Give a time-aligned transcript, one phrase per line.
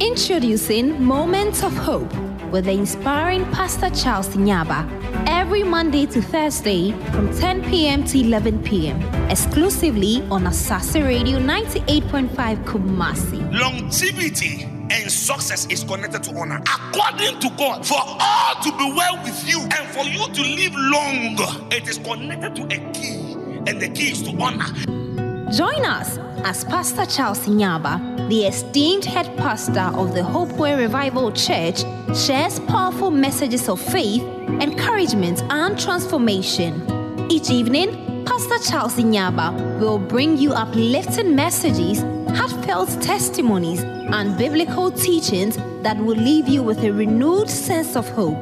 [0.00, 2.14] Introducing Moments of Hope
[2.52, 4.86] with the inspiring Pastor Charles Nyaba.
[5.26, 8.04] Every Monday to Thursday from 10 p.m.
[8.04, 9.00] to 11 p.m.
[9.30, 13.58] Exclusively on Asasa Radio 98.5 Kumasi.
[13.58, 16.60] Longevity and success is connected to honor.
[16.66, 20.74] According to God, for all to be well with you and for you to live
[20.74, 23.32] long, it is connected to a key,
[23.66, 25.05] and the key is to honor.
[25.52, 31.84] Join us as Pastor Charles Nyaba, the esteemed head pastor of the Hopeway Revival Church,
[32.16, 34.22] shares powerful messages of faith,
[34.60, 36.82] encouragement, and transformation.
[37.30, 42.00] Each evening, Pastor Charles Nyaba will bring you uplifting messages,
[42.36, 48.36] heartfelt testimonies, and biblical teachings that will leave you with a renewed sense of hope.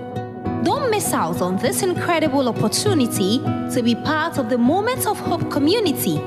[0.65, 3.41] Don't miss out on this incredible opportunity
[3.75, 6.19] to be part of the Moments of Hope community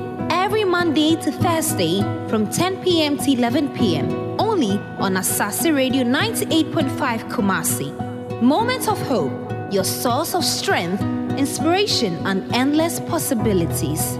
[0.68, 3.16] Monday to Thursday from 10 p.m.
[3.16, 4.10] to 11 p.m.
[4.38, 7.90] only on Asasa Radio 98.5 Kumasi.
[8.42, 9.32] Moments of Hope,
[9.72, 11.00] your source of strength,
[11.38, 14.18] inspiration, and endless possibilities.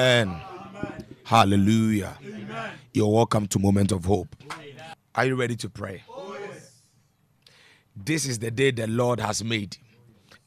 [0.00, 0.40] Amen.
[1.24, 2.16] Hallelujah.
[2.94, 4.34] You're welcome to Moment of Hope.
[5.14, 6.02] Are you ready to pray?
[7.94, 9.76] This is the day the Lord has made,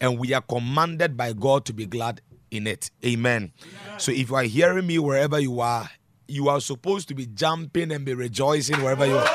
[0.02, 2.90] and we are commanded by God to be glad in it.
[3.06, 3.54] Amen.
[4.00, 5.88] So if you are hearing me wherever you are,
[6.28, 9.30] you are supposed to be jumping and be rejoicing wherever you are.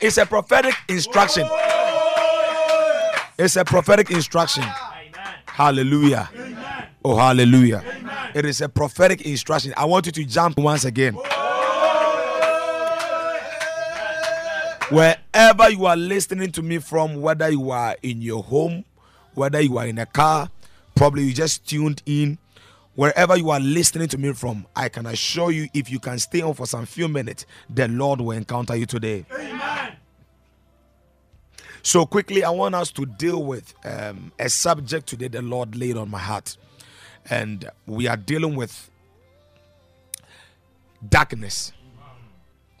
[0.00, 1.48] It's a prophetic instruction.
[3.38, 4.64] It's a prophetic instruction.
[5.46, 6.28] Hallelujah.
[7.08, 7.84] Oh, hallelujah.
[8.34, 9.72] It is a prophetic instruction.
[9.76, 11.14] I want you to jump once again.
[14.90, 18.84] Wherever you are listening to me from, whether you are in your home,
[19.34, 20.50] whether you are in a car,
[20.96, 22.38] probably you just tuned in.
[22.96, 26.40] Wherever you are listening to me from, I can assure you if you can stay
[26.40, 29.24] on for some few minutes, the Lord will encounter you today.
[29.30, 29.92] Amen.
[31.84, 35.96] So, quickly, I want us to deal with um, a subject today the Lord laid
[35.96, 36.56] on my heart.
[37.28, 38.90] And we are dealing with
[41.08, 41.72] darkness.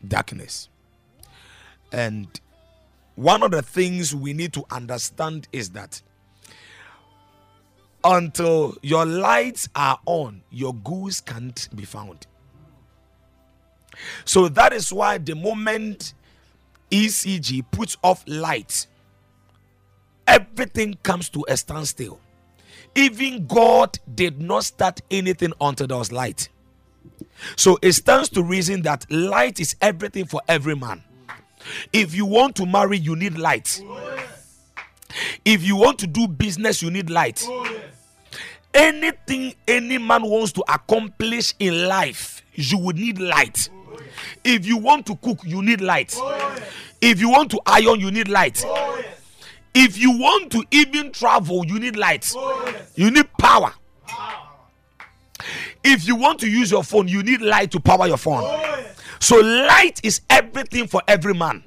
[0.06, 0.68] Darkness.
[1.92, 2.28] And
[3.16, 6.02] one of the things we need to understand is that
[8.04, 12.26] until your lights are on, your goods can't be found.
[14.24, 16.14] So that is why the moment
[16.90, 18.86] ECG puts off light,
[20.26, 22.20] everything comes to a standstill.
[22.96, 26.48] Even God did not start anything until there was light.
[27.54, 31.04] So it stands to reason that light is everything for every man.
[31.92, 33.82] If you want to marry, you need light.
[35.44, 37.46] If you want to do business, you need light.
[38.72, 43.68] Anything any man wants to accomplish in life, you would need light.
[44.44, 46.16] If you want to cook, you need light.
[47.00, 48.64] If you want to iron, you need light.
[49.78, 52.32] If you want to even travel, you need light.
[52.34, 53.74] Oh, you need power.
[55.84, 58.42] If you want to use your phone, you need light to power your phone.
[58.42, 58.86] Oh,
[59.20, 61.62] so, light is everything for every man.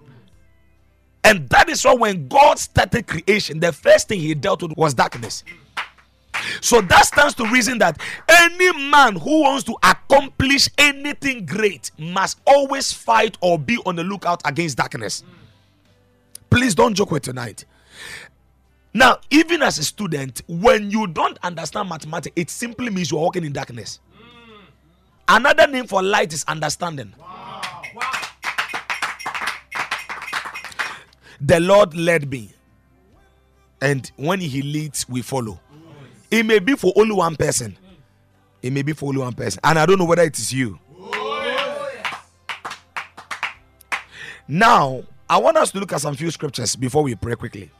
[1.23, 4.95] And that is why when God started creation, the first thing he dealt with was
[4.95, 5.43] darkness.
[6.61, 12.39] So that stands to reason that any man who wants to accomplish anything great must
[12.47, 15.23] always fight or be on the lookout against darkness.
[16.49, 17.65] Please don't joke with tonight.
[18.93, 23.45] Now, even as a student, when you don't understand mathematics, it simply means you're walking
[23.45, 23.99] in darkness.
[24.15, 25.37] Mm.
[25.37, 27.13] Another name for light is understanding.
[31.41, 32.51] The Lord led me,
[33.79, 35.59] and when He leads, we follow.
[36.29, 37.77] It may be for only one person.
[38.61, 40.79] It may be for only one person, and I don't know whether it is you.
[40.97, 41.89] Oh,
[44.47, 47.71] now, I want us to look at some few scriptures before we pray quickly.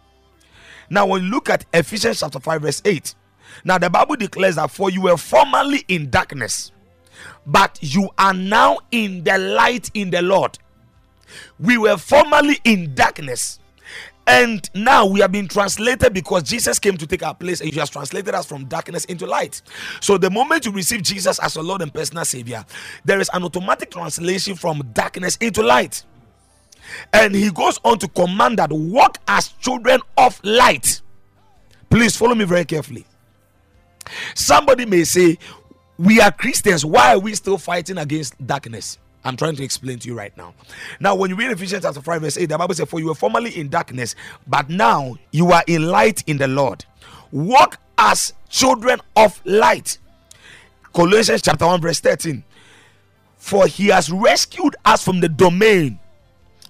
[0.90, 3.16] Now, when you look at Ephesians chapter 5, verse 8,
[3.64, 6.72] now the Bible declares that for you were formerly in darkness,
[7.46, 10.58] but you are now in the light in the Lord.
[11.60, 13.60] We were formerly in darkness,
[14.26, 17.80] and now we have been translated because Jesus came to take our place, and He
[17.80, 19.62] has translated us from darkness into light.
[20.02, 22.66] So, the moment you receive Jesus as your Lord and personal Savior,
[23.06, 26.04] there is an automatic translation from darkness into light.
[27.14, 31.02] And He goes on to command that walk as children of light.
[31.90, 33.06] Please follow me very carefully.
[34.36, 35.38] Somebody may say,
[35.98, 38.98] we are Christians, why are we still fighting against darkness?
[39.24, 40.54] I'm trying to explain to you right now.
[41.00, 43.16] Now, when you read Ephesians chapter 5, verse 8, the Bible says, For you were
[43.16, 44.16] formerly in darkness,
[44.48, 46.86] but now you are in light in the Lord.
[47.32, 49.98] Walk as children of light.
[50.94, 52.44] Colossians chapter 1, verse 13.
[53.38, 56.00] For he has rescued us from the domain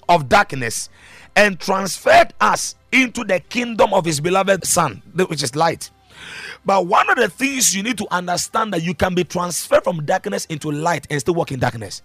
[0.09, 0.89] of darkness
[1.35, 5.91] and transferred us into the kingdom of his beloved Son, which is light.
[6.65, 10.05] But one of the things you need to understand that you can be transferred from
[10.05, 12.01] darkness into light and still walk in darkness.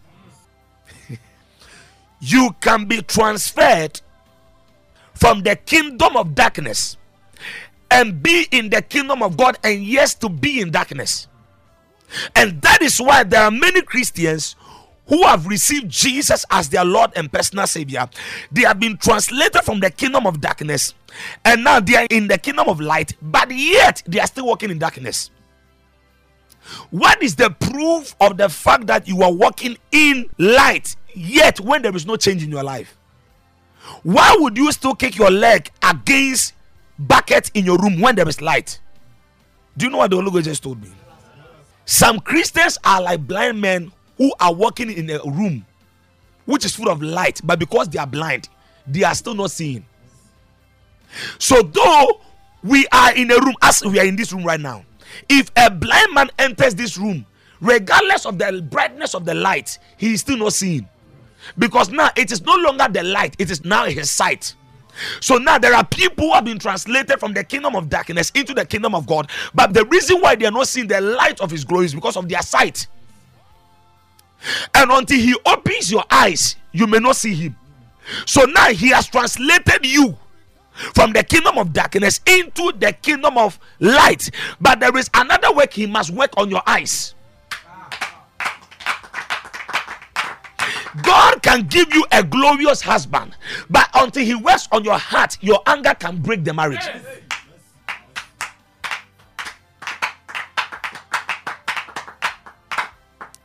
[2.20, 4.00] you can be transferred
[5.14, 6.96] from the kingdom of darkness
[7.90, 11.28] and be in the kingdom of God and yes to be in darkness.
[12.36, 14.56] And that is why there are many Christians
[15.06, 18.08] who have received Jesus as their Lord and personal Savior.
[18.50, 20.94] They have been translated from the kingdom of darkness
[21.44, 24.70] and now they are in the kingdom of light, but yet they are still walking
[24.70, 25.30] in darkness.
[26.90, 31.82] What is the proof of the fact that you are walking in light yet when
[31.82, 32.96] there is no change in your life?
[34.02, 36.54] Why would you still kick your leg against
[36.98, 38.80] bucket in your room when there is light?
[39.76, 40.88] Do you know what the Holy Ghost just told me?
[41.84, 45.64] Some Christians are like blind men who are walking in a room
[46.44, 48.48] which is full of light, but because they are blind,
[48.86, 49.84] they are still not seeing.
[51.38, 52.20] So, though
[52.62, 54.84] we are in a room, as we are in this room right now,
[55.28, 57.24] if a blind man enters this room,
[57.60, 60.88] regardless of the brightness of the light, he is still not seeing.
[61.58, 64.54] Because now it is no longer the light, it is now his sight.
[65.20, 68.54] So now there are people who have been translated from the kingdom of darkness into
[68.54, 71.50] the kingdom of God, but the reason why they are not seeing the light of
[71.50, 72.86] his glory is because of their sight.
[74.74, 77.56] And until he opens your eyes, you may not see him.
[78.26, 80.16] So now he has translated you
[80.94, 84.30] from the kingdom of darkness into the kingdom of light.
[84.60, 87.14] But there is another work he must work on your eyes.
[91.02, 93.36] God can give you a glorious husband,
[93.68, 96.88] but until he works on your heart, your anger can break the marriage.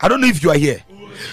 [0.02, 0.84] I don't know if you are here.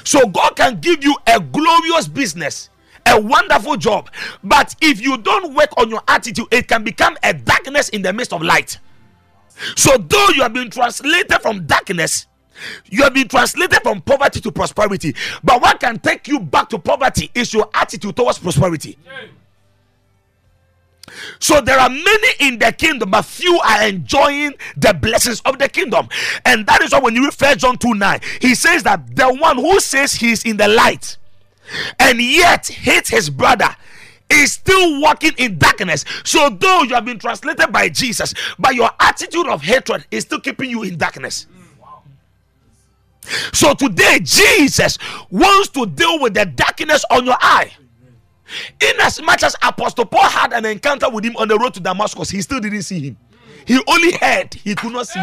[0.05, 2.71] So God can give you a glorious business,
[3.07, 4.11] a wonderful job.
[4.43, 8.13] But if you don't work on your attitude, it can become a darkness in the
[8.13, 8.79] midst of light.
[9.75, 12.27] So, though you have been translated from darkness,
[12.87, 15.15] you have been translated from poverty to prosperity.
[15.43, 18.99] But what can take you back to poverty is your attitude towards prosperity.
[21.39, 25.69] So there are many in the kingdom, but few are enjoying the blessings of the
[25.69, 26.09] kingdom.
[26.45, 29.57] And that is why when you First John 2 9, he says that the one
[29.57, 31.17] who says he is in the light
[31.99, 33.69] and yet hates his brother
[34.29, 36.05] is still walking in darkness.
[36.25, 40.41] So, though you have been translated by Jesus, but your attitude of hatred is still
[40.41, 41.47] keeping you in darkness.
[43.53, 44.99] So, today, Jesus
[45.31, 47.73] wants to deal with the darkness on your eye.
[48.81, 49.19] In as
[49.63, 52.83] Apostle Paul had an encounter with him on the road to Damascus, he still didn't
[52.83, 53.17] see him.
[53.67, 55.21] He only heard, he could not see.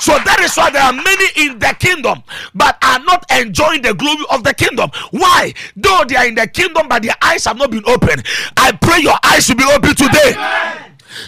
[0.00, 2.22] So that is why there are many in the kingdom
[2.54, 4.90] but are not enjoying the glory of the kingdom.
[5.10, 5.52] Why?
[5.76, 8.24] Though they are in the kingdom, but their eyes have not been opened.
[8.56, 10.34] I pray your eyes will be open today.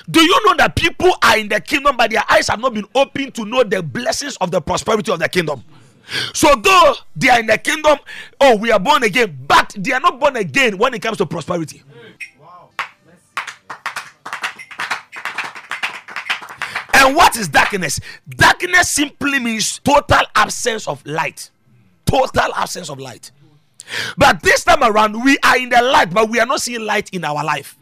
[0.08, 2.86] Do you know that people are in the kingdom, but their eyes have not been
[2.94, 5.64] open to know the blessings of the prosperity of the kingdom?
[6.32, 7.98] So, though they are in the kingdom,
[8.40, 11.26] oh, we are born again, but they are not born again when it comes to
[11.26, 11.82] prosperity.
[16.94, 18.00] And what is darkness?
[18.28, 21.50] Darkness simply means total absence of light.
[22.04, 23.30] Total absence of light.
[24.16, 27.08] But this time around, we are in the light, but we are not seeing light
[27.10, 27.76] in our life.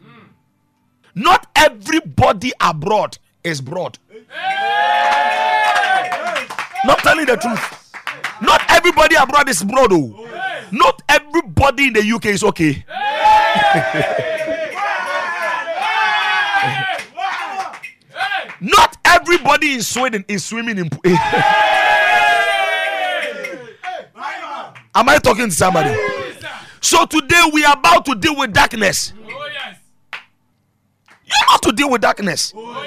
[1.15, 3.97] Not everybody abroad is broad.
[6.85, 7.78] Not telling the truth.
[8.41, 9.91] Not everybody abroad is broad.
[9.91, 10.27] Oh.
[10.71, 12.85] Not everybody in the UK is okay.
[18.61, 20.89] Not everybody in Sweden is swimming in.
[24.95, 25.95] Am I talking to somebody?
[26.81, 29.13] So today we are about to deal with darkness.
[31.25, 32.53] You have to deal with darkness.
[32.55, 32.85] Oh,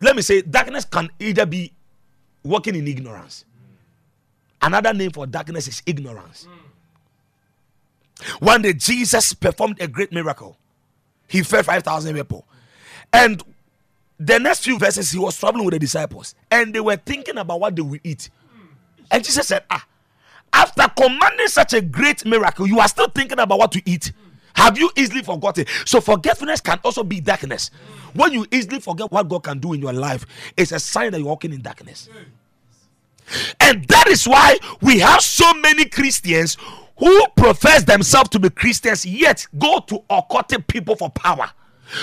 [0.00, 1.72] Let me say, darkness can either be
[2.44, 3.44] working in ignorance.
[4.62, 6.46] Another name for darkness is ignorance.
[8.38, 10.56] One day Jesus performed a great miracle.
[11.26, 12.44] He fed 5,000 people.
[13.12, 13.42] And
[14.18, 16.34] the next few verses, he was traveling with the disciples.
[16.50, 18.28] And they were thinking about what they would eat.
[19.10, 19.86] And Jesus said, Ah,
[20.52, 24.12] after commanding such a great miracle, you are still thinking about what to eat.
[24.54, 25.64] Have you easily forgotten?
[25.86, 27.70] So forgetfulness can also be darkness.
[28.12, 30.26] When you easily forget what God can do in your life,
[30.56, 32.08] it's a sign that you're walking in darkness.
[33.60, 36.56] And that is why we have so many Christians
[36.96, 41.50] who profess themselves to be Christians yet go to occultic people for power,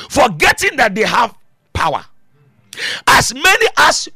[0.10, 1.36] forgetting that they have
[1.74, 2.04] power.
[3.06, 4.10] As many as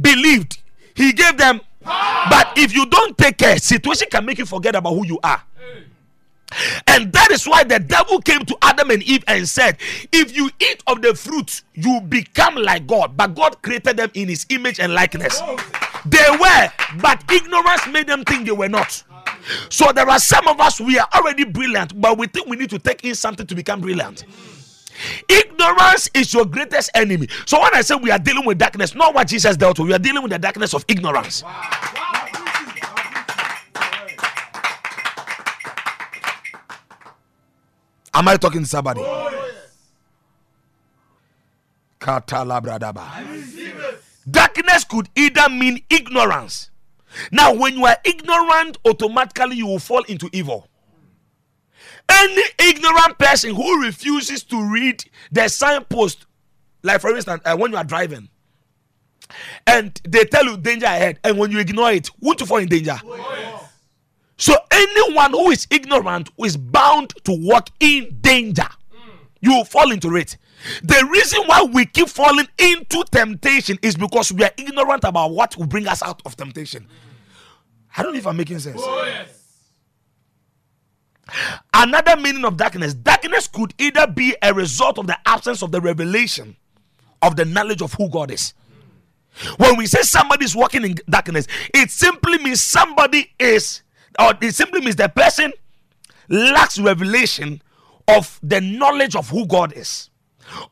[0.00, 0.58] believed,
[0.94, 1.60] he gave them.
[1.82, 5.42] But if you don't take care, situation can make you forget about who you are.
[6.86, 9.76] And that is why the devil came to Adam and Eve and said,
[10.12, 13.16] If you eat of the fruit, you become like God.
[13.16, 15.40] But God created them in his image and likeness.
[15.42, 15.56] Oh.
[16.06, 16.70] They were,
[17.00, 19.02] but ignorance made them think they were not.
[19.70, 22.70] So there are some of us, we are already brilliant, but we think we need
[22.70, 24.24] to take in something to become brilliant.
[25.28, 27.28] Ignorance is your greatest enemy.
[27.46, 29.94] So when I say we are dealing with darkness, not what Jesus dealt with, we
[29.94, 31.42] are dealing with the darkness of ignorance.
[38.16, 39.00] Am I talking to somebody?
[39.02, 39.30] Oh,
[44.30, 46.70] Darkness could either mean ignorance.
[47.30, 50.68] Now, when you are ignorant, automatically you will fall into evil.
[52.08, 56.26] Any ignorant person who refuses to read the signpost,
[56.82, 58.28] like for instance, uh, when you are driving,
[59.66, 62.68] and they tell you danger ahead, and when you ignore it, won't you fall in
[62.68, 62.98] danger?
[63.04, 63.70] Oh, yes.
[64.36, 68.62] So anyone who is ignorant is bound to walk in danger.
[68.62, 69.10] Mm.
[69.40, 70.36] You will fall into it.
[70.82, 75.56] The reason why we keep falling into temptation is because we are ignorant about what
[75.56, 76.86] will bring us out of temptation.
[77.96, 78.80] I don't know if I'm making sense.
[78.82, 79.40] Oh, yes.
[81.72, 85.80] Another meaning of darkness darkness could either be a result of the absence of the
[85.80, 86.56] revelation
[87.22, 88.52] of the knowledge of who God is.
[89.56, 93.82] When we say somebody is walking in darkness, it simply means somebody is
[94.18, 95.52] or it simply means the person
[96.28, 97.60] lacks revelation
[98.06, 100.10] of the knowledge of who God is,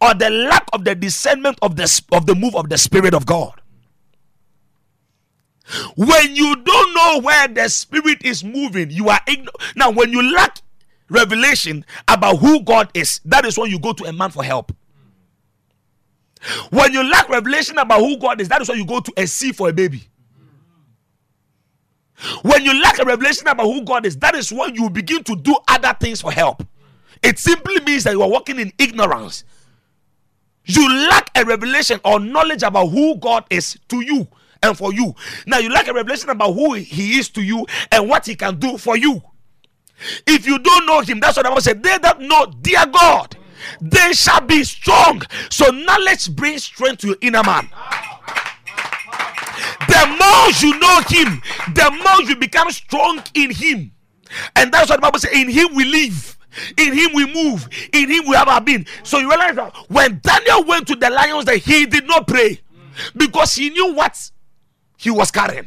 [0.01, 3.27] or the lack of the discernment of the of the move of the Spirit of
[3.27, 3.61] God.
[5.97, 9.57] When you don't know where the Spirit is moving, you are ignorant.
[9.77, 10.59] Now, when you lack
[11.09, 14.73] revelation about who God is, that is when you go to a man for help.
[16.71, 19.27] When you lack revelation about who God is, that is when you go to a
[19.27, 20.03] sea for a baby.
[22.43, 25.37] When you lack a revelation about who God is, that is when you begin to
[25.37, 26.67] do other things for help.
[27.23, 29.45] It simply means that you are walking in ignorance.
[30.65, 34.29] You lack a revelation or knowledge about who God is to you
[34.63, 35.15] and for you.
[35.47, 38.59] Now, you lack a revelation about who He is to you and what He can
[38.59, 39.23] do for you.
[40.27, 41.73] If you don't know Him, that's what I to say.
[41.75, 43.37] They that know, dear God,
[43.81, 45.23] they shall be strong.
[45.51, 47.69] So, knowledge brings strength to your inner man.
[49.89, 51.43] The more you know him,
[51.75, 53.93] the more you become strong in him.
[54.57, 56.39] And that's what the Bible says in him we live.
[56.77, 57.69] In him we move.
[57.93, 58.87] In him we have our being.
[59.03, 62.61] So you realize that when Daniel went to the lions, that he did not pray
[63.17, 64.31] because he knew what
[64.97, 65.67] he was carrying.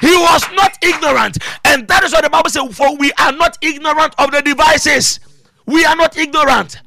[0.00, 2.76] He was not ignorant, and that is what the Bible says.
[2.76, 5.20] For we are not ignorant of the devices.
[5.66, 6.80] We are not ignorant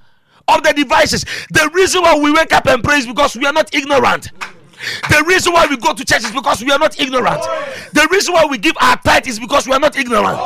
[0.47, 1.23] of the devices.
[1.49, 4.29] The reason why we wake up and pray is because we are not ignorant.
[5.09, 7.41] The reason why we go to church is because we are not ignorant.
[7.93, 10.37] The reason why we give our tithe is because we are not ignorant.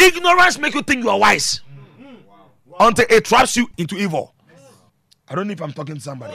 [0.00, 1.60] Ignorance makes you think you are wise
[2.80, 4.34] until it traps you into evil.
[5.28, 6.34] I don't know if I'm talking to somebody.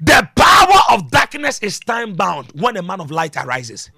[0.00, 3.90] The power of darkness is time bound when a man of light arises.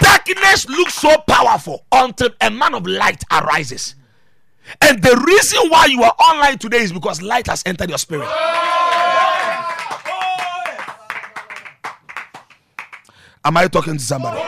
[0.00, 3.96] Darkness looks so powerful until a man of light arises.
[4.82, 8.28] And the reason why you are online today is because light has entered your spirit.
[13.44, 14.40] Am I talking to somebody?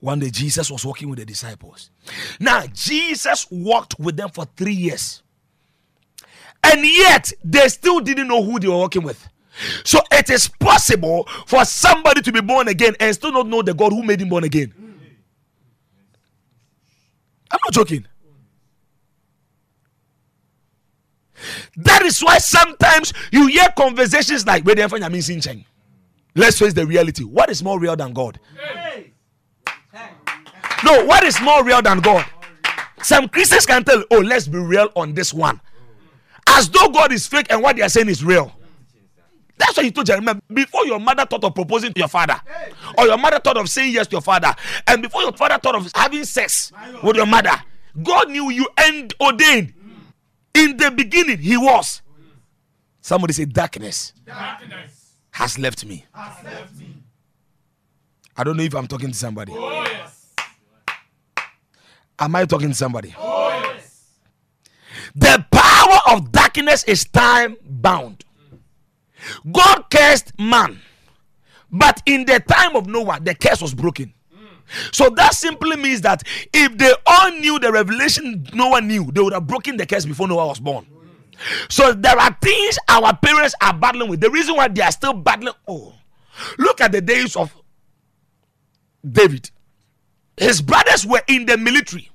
[0.00, 1.90] One day Jesus was walking with the disciples.
[2.38, 5.22] Now, Jesus walked with them for three years.
[6.62, 9.26] And yet, they still didn't know who they were walking with.
[9.84, 13.74] So it is possible for somebody to be born again and still not know the
[13.74, 14.72] God who made him born again.
[17.50, 18.06] I'm not joking.
[21.76, 24.74] That is why sometimes you hear conversations like where
[26.36, 27.22] Let's face the reality.
[27.22, 28.40] What is more real than God?
[30.84, 32.26] No, what is more real than God?
[33.02, 35.60] Some Christians can tell, oh, let's be real on this one.
[36.48, 38.52] As though God is fake and what they are saying is real.
[39.56, 40.34] That's what he told Jeremiah.
[40.52, 42.40] Before your mother thought of proposing to your father,
[42.98, 44.52] or your mother thought of saying yes to your father,
[44.86, 47.52] and before your father thought of having sex with your mother,
[48.02, 49.72] God knew you and ordained.
[50.54, 52.02] In the beginning, He was.
[53.00, 56.04] Somebody say, darkness, Darkness has left me.
[56.12, 56.94] has left me.
[58.36, 59.52] I don't know if I'm talking to somebody.
[59.54, 60.32] Oh yes.
[62.18, 63.14] Am I talking to somebody?
[63.18, 64.04] Oh yes.
[65.14, 68.24] The power of darkness is time bound.
[69.50, 70.80] God cursed man,
[71.70, 74.12] but in the time of Noah, the curse was broken.
[74.92, 79.32] So that simply means that if they all knew the revelation Noah knew, they would
[79.32, 80.86] have broken the curse before Noah was born.
[81.68, 84.20] So there are things our parents are battling with.
[84.20, 85.94] The reason why they are still battling, oh,
[86.58, 87.54] look at the days of
[89.08, 89.50] David.
[90.36, 92.10] His brothers were in the military,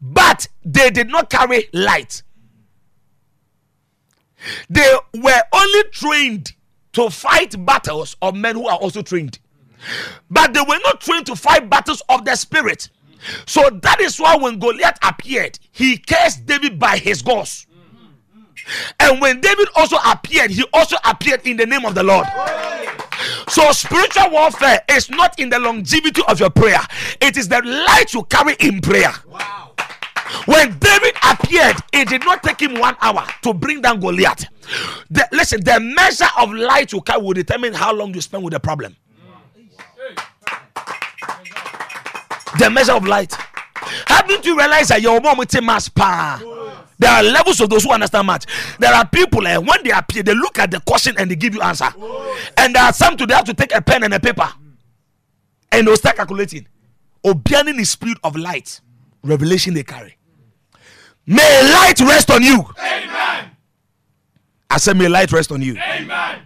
[0.00, 2.22] but they did not carry light.
[4.68, 6.52] They were only trained
[6.92, 9.38] to fight battles of men who are also trained,
[10.30, 12.88] but they were not trained to fight battles of the spirit.
[13.46, 17.66] So that is why when Goliath appeared, he cursed David by his gods.
[18.98, 22.26] And when David also appeared, he also appeared in the name of the Lord.
[23.48, 26.80] So spiritual warfare is not in the longevity of your prayer,
[27.20, 29.12] it is the light you carry in prayer.
[30.46, 34.46] When David appeared, it did not take him one hour to bring down Goliath.
[35.10, 38.52] The- listen, the measure of light you carry will determine how long you spend with
[38.52, 38.96] the problem.
[42.58, 43.36] The measure of light.
[44.06, 46.40] Haven't you realized that your mom mass pa?
[46.98, 48.46] There are levels of those who understand much.
[48.78, 51.54] There are people eh, when they appear, they look at the question and they give
[51.54, 51.88] you answer.
[52.56, 54.48] And there are some to they have to take a pen and a paper
[55.72, 56.66] and they'll start calculating.
[57.24, 58.80] Obianing the spirit of light,
[59.22, 60.15] revelation they carry.
[61.26, 62.64] May light rest on you.
[62.78, 63.50] Amen.
[64.70, 65.76] I said, may light rest on you.
[65.76, 66.42] Amen.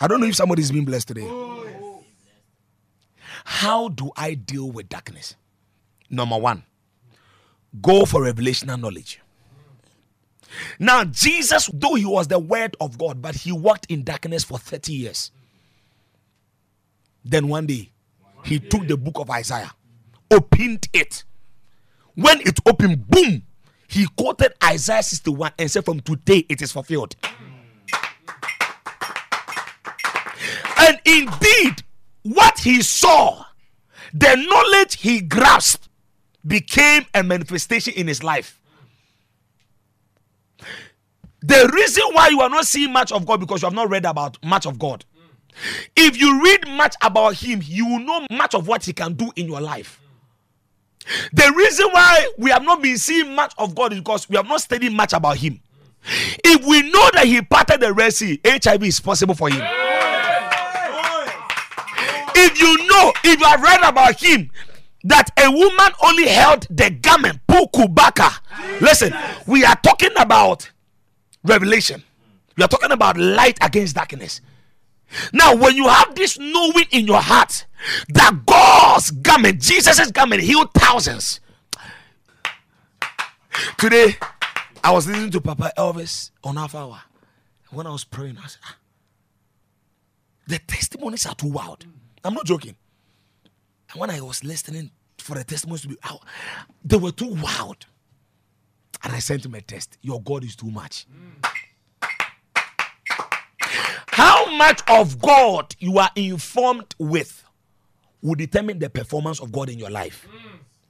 [0.00, 1.24] I don't know if somebody's being blessed today.
[1.24, 2.02] Oh,
[3.44, 5.36] How do I deal with darkness?
[6.10, 6.64] Number one,
[7.82, 9.20] go for revelational knowledge.
[10.78, 14.58] Now, Jesus, though he was the word of God, but he walked in darkness for
[14.58, 15.30] 30 years.
[17.24, 17.90] Then one day,
[18.44, 19.72] he took the book of Isaiah,
[20.30, 21.24] opened it.
[22.14, 23.42] When it opened, boom,
[23.88, 27.16] he quoted Isaiah 61 and said, From today it is fulfilled.
[30.78, 31.82] And indeed,
[32.22, 33.44] what he saw,
[34.12, 35.88] the knowledge he grasped,
[36.46, 38.60] became a manifestation in his life.
[41.40, 44.04] The reason why you are not seeing much of God because you have not read
[44.04, 45.04] about much of God.
[45.96, 49.32] If you read much about him, you will know much of what he can do
[49.34, 50.00] in your life.
[51.32, 54.46] The reason why we have not been seeing much of God is because we have
[54.46, 55.60] not studied much about him.
[56.44, 59.62] If we know that he parted the Red Sea, HIV is possible for him.
[62.34, 64.50] If you know, if you have read about him,
[65.04, 68.30] that a woman only held the garment, pukubaka.
[68.80, 69.12] Listen,
[69.46, 70.70] we are talking about
[71.44, 72.02] revelation.
[72.56, 74.40] We are talking about light against darkness.
[75.32, 77.66] Now, when you have this knowing in your heart
[78.08, 81.40] that God's garment, Jesus' garment, healed thousands.
[83.78, 84.16] Today,
[84.84, 87.00] I was listening to Papa Elvis on Alpha Hour.
[87.70, 88.76] When I was praying, I said, "Ah,
[90.46, 91.84] the testimonies are too wild.
[92.24, 92.76] I'm not joking.
[93.90, 96.22] And when I was listening for the testimonies to be out,
[96.84, 97.86] they were too wild.
[99.04, 99.98] And I sent him a test.
[100.02, 101.06] Your God is too much.
[104.08, 107.44] How much of God you are informed with
[108.22, 110.26] will determine the performance of God in your life.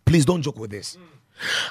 [0.05, 0.97] Please don't joke with this.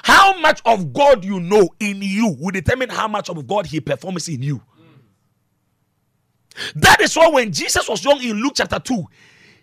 [0.02, 3.80] How much of God you know in you will determine how much of God He
[3.80, 4.62] performs in you.
[6.76, 9.04] That is why when Jesus was young in Luke chapter 2,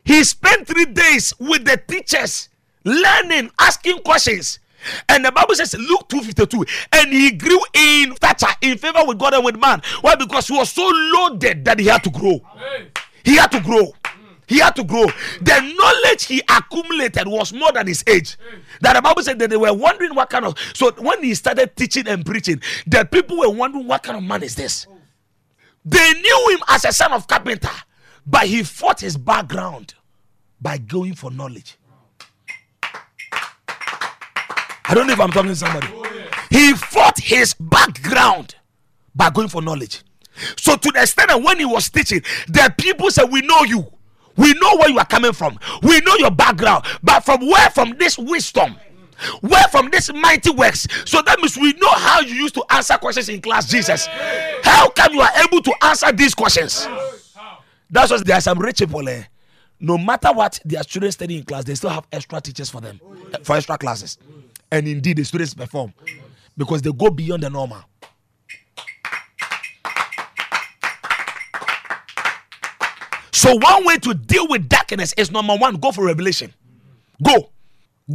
[0.05, 2.49] he spent three days with the teachers,
[2.83, 4.59] learning, asking questions.
[5.09, 9.33] And the Bible says Luke 252, and he grew in stature, in favor with God
[9.33, 9.81] and with man.
[10.01, 10.15] Why?
[10.15, 12.39] Because he was so loaded that he had to grow.
[12.55, 12.87] Hey.
[13.23, 13.91] He had to grow.
[14.47, 15.05] He had to grow.
[15.41, 18.37] The knowledge he accumulated was more than his age.
[18.81, 20.55] That the Bible said that they were wondering what kind of.
[20.73, 24.43] So when he started teaching and preaching, the people were wondering what kind of man
[24.43, 24.87] is this.
[25.83, 27.69] They knew him as a son of carpenter,
[28.25, 29.93] but he fought his background
[30.59, 31.77] by going for knowledge.
[34.87, 35.87] I don't know if I'm talking to somebody.
[35.91, 36.03] Oh,
[36.49, 38.55] he fought his background
[39.15, 40.03] by going for knowledge.
[40.57, 43.91] So to the extent that when he was teaching, the people said, "We know you.
[44.37, 45.57] We know where you are coming from.
[45.81, 46.85] We know your background.
[47.03, 47.69] But from where?
[47.71, 48.75] From this wisdom."
[49.41, 50.87] Where from this mighty works?
[51.05, 54.07] So that means we know how you used to answer questions in class, Jesus.
[54.63, 56.87] How come you are able to answer these questions?
[57.89, 59.23] That's why there are some rich people eh,
[59.79, 62.99] No matter what their students study in class, they still have extra teachers for them
[63.33, 64.17] eh, for extra classes.
[64.71, 65.93] And indeed, the students perform
[66.57, 67.83] because they go beyond the normal.
[73.35, 76.53] So one way to deal with darkness is number one, go for revelation.
[77.21, 77.49] Go.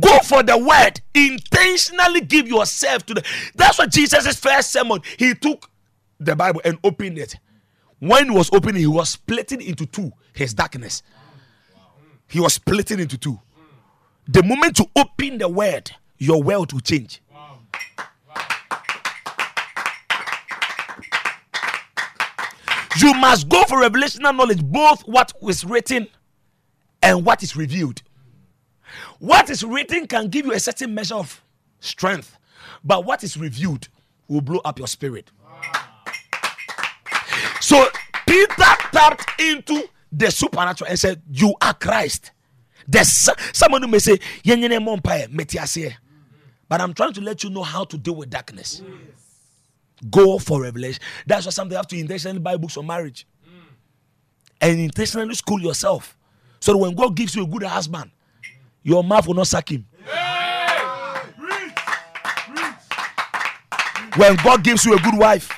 [0.00, 0.98] Go for the word.
[1.14, 3.24] Intentionally give yourself to the.
[3.54, 5.02] That's what Jesus' first sermon.
[5.18, 5.68] He took
[6.18, 7.36] the Bible and opened it.
[7.98, 11.02] When he was opening, he was splitting into two his darkness.
[12.26, 13.38] He was splitting into two.
[14.26, 17.20] The moment you open the word, your world will change.
[22.98, 26.08] You must go for revelational knowledge, both what was written
[27.02, 28.02] and what is revealed.
[29.18, 31.42] What is written can give you a certain measure of
[31.78, 32.36] strength,
[32.82, 33.88] but what is revealed
[34.28, 35.30] will blow up your spirit.
[37.60, 37.88] So
[38.26, 42.32] Peter tapped into the supernatural and said, You are Christ.
[42.88, 45.94] There's someone who may say, "Yenyene mo mpae.
[46.68, 48.82] But I'm trying to let you know how to deal with darkness.
[50.08, 51.02] Go for revelation.
[51.26, 53.26] That's why something you have to intentionally buy books on marriage.
[54.60, 56.16] And intentionally school yourself.
[56.60, 58.10] So when God gives you a good husband,
[58.82, 59.86] your mouth will not suck him.
[64.16, 65.50] When God gives you a good wife,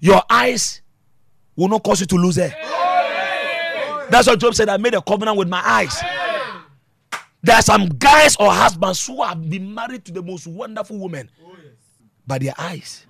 [0.00, 0.82] your eyes
[1.54, 2.50] will not cause you to lose her.
[4.10, 4.68] That's what Job said.
[4.68, 6.00] I made a covenant with my eyes.
[7.42, 11.30] There are some guys or husbands who have been married to the most wonderful women,
[12.26, 13.06] but their eyes.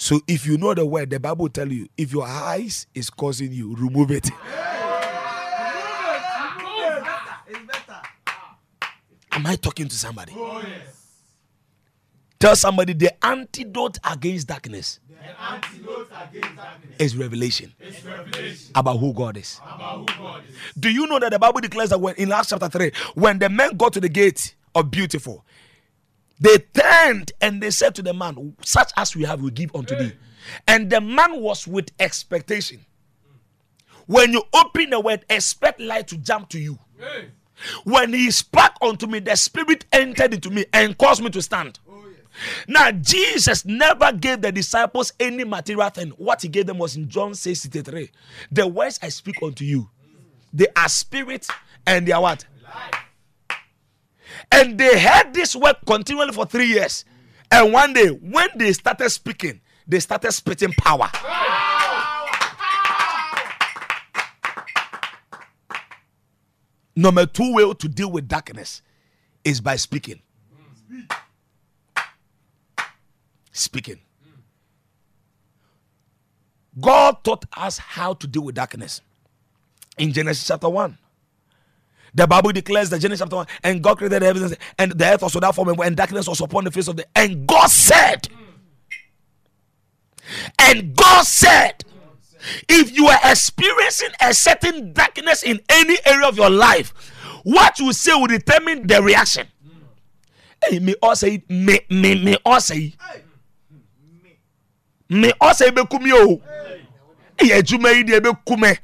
[0.00, 3.52] So if you know the word, the Bible tell you if your eyes is causing
[3.52, 4.30] you, remove it.
[9.30, 10.32] Am I talking to somebody?
[10.34, 10.64] Oh,
[12.38, 15.00] tell somebody the antidote against darkness
[16.98, 17.74] is revelation
[18.74, 19.60] about who God is.
[20.78, 23.50] Do you know that the Bible declares that when in Acts chapter 3, when the
[23.50, 25.44] men got to the gate of beautiful,
[26.40, 29.94] they turned and they said to the man, Such as we have, we give unto
[29.94, 30.12] thee.
[30.66, 32.84] And the man was with expectation.
[34.06, 36.78] When you open the word, expect light to jump to you.
[37.84, 41.78] When he spoke unto me, the spirit entered into me and caused me to stand.
[41.88, 42.04] Oh,
[42.66, 46.10] now, Jesus never gave the disciples any material thing.
[46.10, 48.10] What he gave them was in John 6 63.
[48.50, 49.90] The words I speak unto you,
[50.52, 51.46] they are spirit
[51.86, 52.46] and they are what?
[54.52, 57.04] And they heard this word continually for three years.
[57.50, 61.10] And one day, when they started speaking, they started spitting power.
[66.96, 68.82] Number two way to deal with darkness
[69.44, 70.20] is by speaking.
[73.52, 74.00] Speaking.
[76.78, 79.00] God taught us how to deal with darkness
[79.98, 80.98] in Genesis chapter 1.
[82.14, 85.22] The Bible declares that Genesis chapter 1 and God created the heavens and the earth
[85.22, 88.28] was without form and darkness was upon the face of the and God said,
[90.58, 91.84] and God said,
[92.68, 96.92] if you are experiencing a certain darkness in any area of your life,
[97.44, 99.46] what you say will determine the reaction.
[100.64, 102.74] Hey, me also me me me also
[105.08, 106.40] me also be kumi o.
[107.38, 108.78] Hey, adwuma yi de be kume.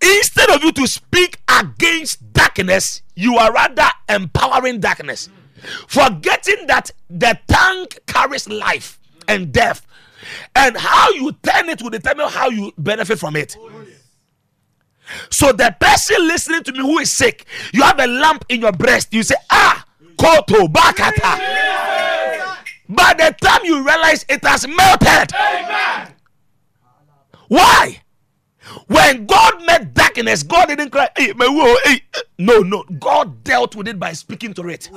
[0.00, 5.28] Instead of you to speak against darkness, you are rather empowering darkness.
[5.88, 9.84] Forgetting that the tongue carries life and death.
[10.54, 13.56] And how you turn it will determine how you benefit from it.
[15.30, 18.72] So the person listening to me who is sick, you have a lamp in your
[18.72, 19.12] breast.
[19.12, 19.84] You say, ah,
[20.18, 21.38] koto bakata.
[22.88, 25.32] By the time you realize it has melted.
[27.48, 28.00] Why?
[28.86, 31.46] When God met darkness, God didn't cry, hey, my
[31.84, 32.02] hey.
[32.14, 32.20] Eh.
[32.38, 32.84] No, no.
[32.98, 34.90] God dealt with it by speaking to it.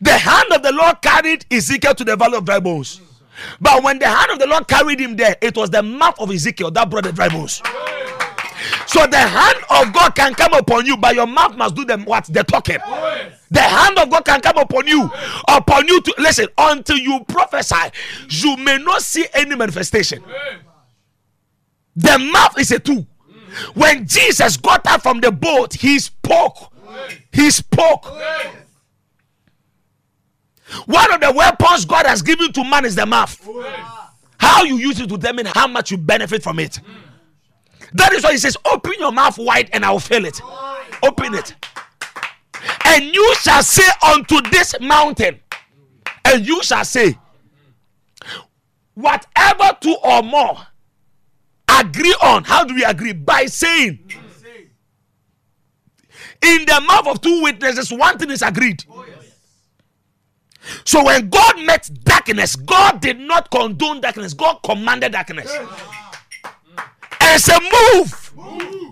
[0.00, 3.00] The hand of the Lord carried Ezekiel to the valley of dry bones.
[3.60, 6.30] But when the hand of the Lord carried him there, it was the mouth of
[6.30, 7.62] Ezekiel that brought the dry bones.
[8.86, 12.04] So the hand of God can come upon you, but your mouth must do them
[12.04, 12.24] what?
[12.24, 12.78] The talking.
[13.50, 15.10] The hand of God can come upon you,
[15.48, 17.90] upon you to listen until you prophesy.
[18.28, 20.22] You may not see any manifestation.
[21.96, 23.06] The mouth is a tool.
[23.74, 26.72] When Jesus got up from the boat, he spoke.
[27.32, 28.04] He spoke.
[30.84, 33.48] One of the weapons God has given to man is the mouth.
[34.38, 36.80] How you use it to determine how much you benefit from it.
[37.94, 40.40] That is why he says, Open your mouth wide and I will fill it.
[41.02, 41.54] Open it.
[42.84, 45.40] And you shall say unto this mountain,
[46.24, 47.18] and you shall say,
[48.94, 50.58] Whatever two or more
[51.68, 52.44] agree on.
[52.44, 53.12] How do we agree?
[53.12, 54.00] By saying.
[56.42, 58.84] In the mouth of two witnesses, one thing is agreed.
[58.90, 59.04] Oh,
[60.84, 65.50] so when God met darkness, God did not condone darkness, God commanded darkness.
[67.20, 67.56] and say,
[67.94, 68.32] Move!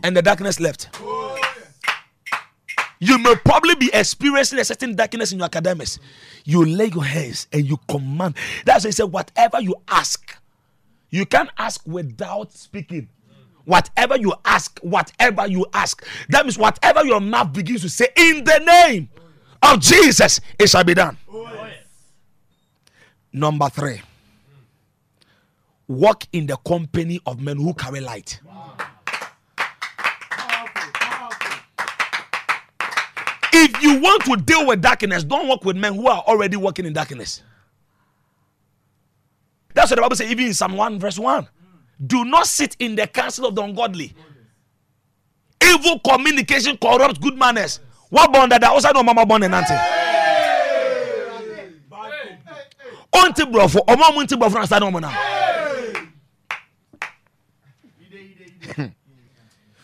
[0.02, 0.88] And the darkness left.
[0.94, 1.40] Oh,
[3.00, 5.98] you may probably be experiencing a certain darkness in your academics.
[6.44, 8.36] You lay your hands and you command.
[8.64, 10.36] That's why he said, Whatever you ask,
[11.14, 13.08] you can't ask without speaking.
[13.64, 18.42] Whatever you ask, whatever you ask, that means whatever your mouth begins to say in
[18.42, 19.08] the name
[19.62, 21.16] of Jesus, it shall be done.
[23.32, 24.02] Number three,
[25.86, 28.40] walk in the company of men who carry light.
[33.52, 36.86] If you want to deal with darkness, don't walk with men who are already walking
[36.86, 37.42] in darkness.
[39.74, 41.48] That's what the Bible says, even in Psalm 1, verse 1.
[42.06, 44.14] Do not sit in the council of the ungodly.
[45.62, 47.80] Evil communication corrupts good manners.
[48.10, 49.74] What bond that also no mama bond and auntie.
[53.12, 55.12] Onti brofo, omo mu nti brofo na sta no mo na.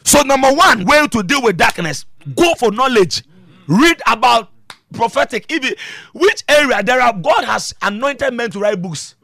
[0.05, 2.05] So number one, way to deal with darkness,
[2.37, 3.23] go for knowledge.
[3.69, 4.51] Read about
[4.93, 5.47] prophetic.
[5.49, 5.79] It-
[6.13, 9.15] which area there are, God has anointed men to write books.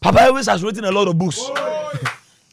[0.00, 1.38] Papa Elvis has written a lot of books.
[1.40, 1.92] Oh,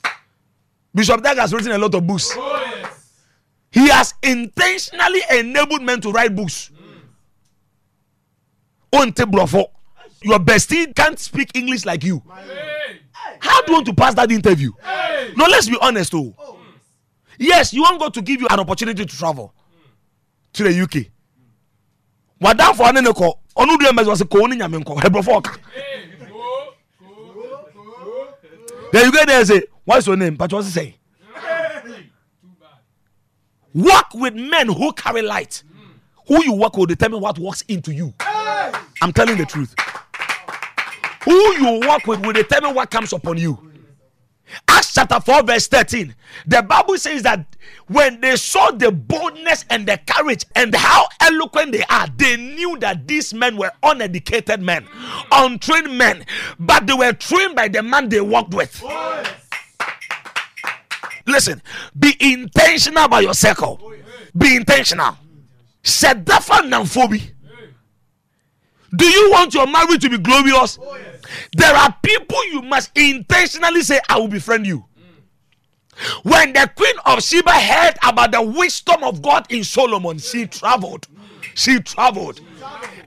[0.96, 2.32] Bishop Dag has written a lot of books.
[2.36, 2.90] Oh,
[3.72, 6.72] he has intentionally enabled men to write books.
[8.92, 9.10] Hmm.
[9.10, 9.66] Brofo,
[10.22, 12.22] your bestie can't speak English like you.
[13.40, 14.72] How do you want to pass that interview?
[15.36, 16.34] No, let's be honest, oh.
[16.40, 16.58] oh.
[17.38, 19.54] Yes, you want God to give you an opportunity to travel
[20.54, 21.12] to the UK.
[22.42, 25.58] Wadamfo ane ne kɔ ɔno deɛ mɛsɛ ɔsɛ kɔɔ ne nyame ɛbrɔfo ɔka
[28.96, 30.38] then you get there and say what's your name?
[30.38, 30.96] Patro say.
[33.74, 35.64] Work with men who carry light.
[36.28, 38.14] Who you work will determine what walks into you.
[39.02, 39.76] I'm telling the truth.
[41.26, 43.74] Who you work with will determine what comes upon you
[44.68, 46.16] Acts chapter 4, verse 13.
[46.46, 47.56] The Bible says that
[47.88, 52.78] when they saw the boldness and the courage and how eloquent they are, they knew
[52.80, 54.88] that these men were uneducated men,
[55.32, 56.26] untrained men,
[56.60, 58.84] but they were trained by the man they worked with.
[61.28, 61.62] Listen,
[61.98, 63.94] be intentional about your circle.
[64.38, 65.18] Be intentional.
[65.84, 67.32] Sedafa Namfobi.
[68.96, 70.78] Do you want your marriage to be glorious?
[71.54, 74.86] There are people you must intentionally say, I will befriend you.
[76.24, 81.08] When the queen of Sheba heard about the wisdom of God in Solomon, she traveled.
[81.54, 82.42] She traveled.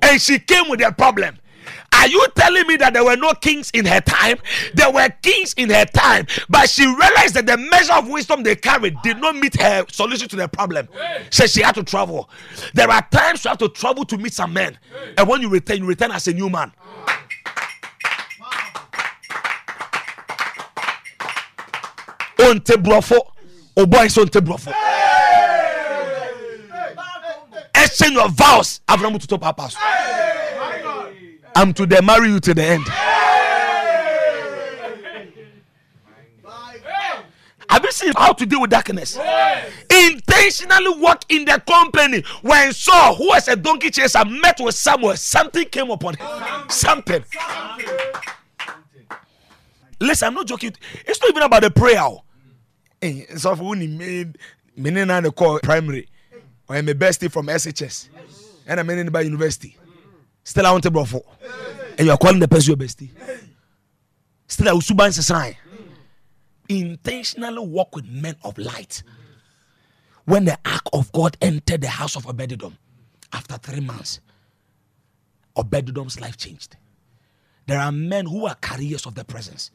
[0.00, 1.38] And she came with a problem.
[1.92, 4.38] Are you telling me that there were no kings in her time?
[4.74, 8.56] There were kings in her time, but she realized that the measure of wisdom they
[8.56, 10.88] carried did not meet her solution to the problem.
[11.30, 12.30] So she had to travel.
[12.74, 14.78] There are times you have to travel to meet some men,
[15.16, 16.72] and when you return, you return as a new man.
[22.38, 22.76] Onte
[23.76, 24.72] oh boy, so onte brofo.
[27.74, 28.80] Exchange your vows.
[28.88, 29.76] Abraham to top papas.
[31.56, 32.84] I'm to the marry you to the end.
[37.68, 39.18] Have you seen how to deal with darkness?
[39.90, 42.22] Intentionally walk in the company.
[42.40, 46.26] When Saul, who was a donkey chaser, met with Samuel, something came upon him.
[46.70, 47.24] Something.
[50.00, 50.74] Listen, I'm not joking.
[51.04, 52.08] It's not even about the prayer.
[53.00, 54.38] For when he made
[54.76, 56.08] me and the call primary,
[56.68, 58.08] or a bestie from SHS,
[58.66, 59.76] and I'm in by university.
[60.44, 61.22] Still, I want to brofo.
[61.98, 63.10] And you are calling the person your bestie.
[64.46, 65.56] Still, I will suban sign.
[66.68, 69.02] Intentionally walk with men of light.
[70.24, 72.74] When the ark of God entered the house of Obededom,
[73.32, 74.20] after three months,
[75.56, 76.76] Obededom's life changed.
[77.66, 79.70] There are men who are carriers of the presence.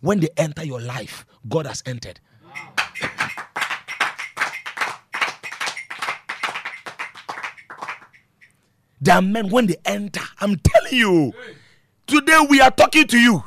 [0.00, 2.20] When they enter your life, God has entered.
[9.10, 11.32] Are men when they enter, I'm telling you,
[12.06, 13.42] today we are talking to you.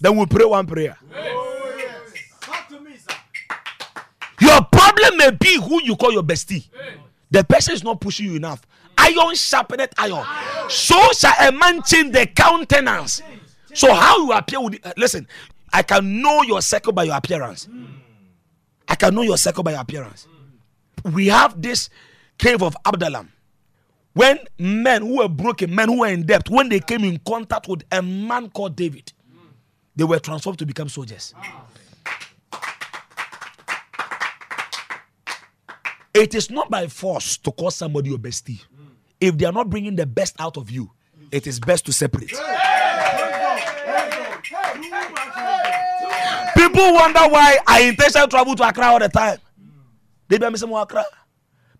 [0.00, 0.96] Then we pray one prayer.
[4.40, 6.68] Your problem may be who you call your bestie.
[7.30, 8.62] The person is not pushing you enough.
[8.96, 10.24] Iron sharpened iron.
[10.68, 13.22] So shall a man change the countenance.
[13.74, 15.28] So how you appear with uh, listen,
[15.72, 17.68] I can know your circle by your appearance.
[18.88, 20.26] I can know your circle by your appearance.
[21.04, 21.90] We have this
[22.38, 23.28] cave of Adullam.
[24.14, 27.68] When men who were broken, men who were in debt, when they came in contact
[27.68, 29.12] with a man called David,
[29.94, 31.34] they were transformed to become soldiers.
[36.14, 38.60] It is not by force to call somebody your bestie.
[39.20, 40.90] If they are not bringing the best out of you,
[41.30, 42.30] it is best to separate.
[46.54, 49.38] People wonder why I intentionally travel to Accra all the time.
[50.28, 51.04] They be saying Accra.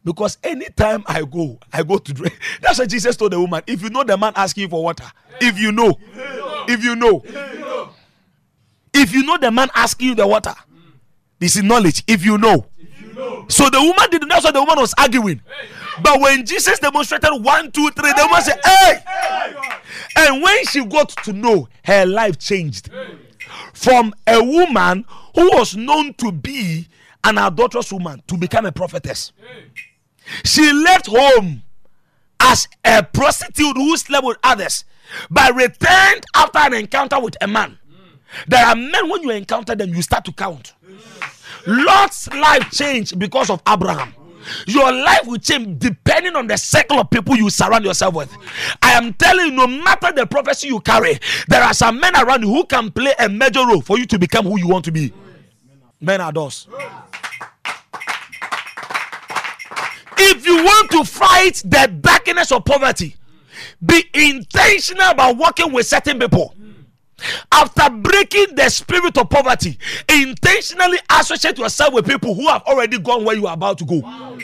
[0.08, 2.34] Because anytime I go, I go to drink.
[2.62, 3.62] That's what Jesus told the woman.
[3.66, 5.04] If you know the man asking for water,
[5.38, 5.98] if you know,
[6.66, 7.22] if you know,
[8.94, 10.54] if you know the man asking you the water,
[11.38, 12.04] this is knowledge.
[12.06, 12.64] If you know.
[13.48, 15.42] So the woman did that's what the woman was arguing.
[16.02, 19.02] But when Jesus demonstrated one, two, three, the woman said, Hey!
[20.16, 22.88] And when she got to know, her life changed.
[23.74, 26.88] From a woman who was known to be
[27.24, 29.32] an adulterous woman to become a prophetess.
[30.44, 31.62] She left home
[32.40, 34.84] as a prostitute who slept with others,
[35.30, 37.78] but returned after an encounter with a man.
[38.46, 40.74] There are men, when you encounter them, you start to count.
[41.66, 44.14] Lot's life changed because of Abraham.
[44.66, 48.34] Your life will change depending on the circle of people you surround yourself with.
[48.82, 52.42] I am telling you, no matter the prophecy you carry, there are some men around
[52.42, 54.92] you who can play a major role for you to become who you want to
[54.92, 55.12] be.
[56.00, 56.68] Men are those.
[60.18, 63.16] If you want to fight the darkness of poverty,
[63.84, 66.54] be intentional about working with certain people.
[67.50, 69.78] After breaking the spirit of poverty,
[70.08, 74.38] intentionally associate yourself with people who have already gone where you are about to go.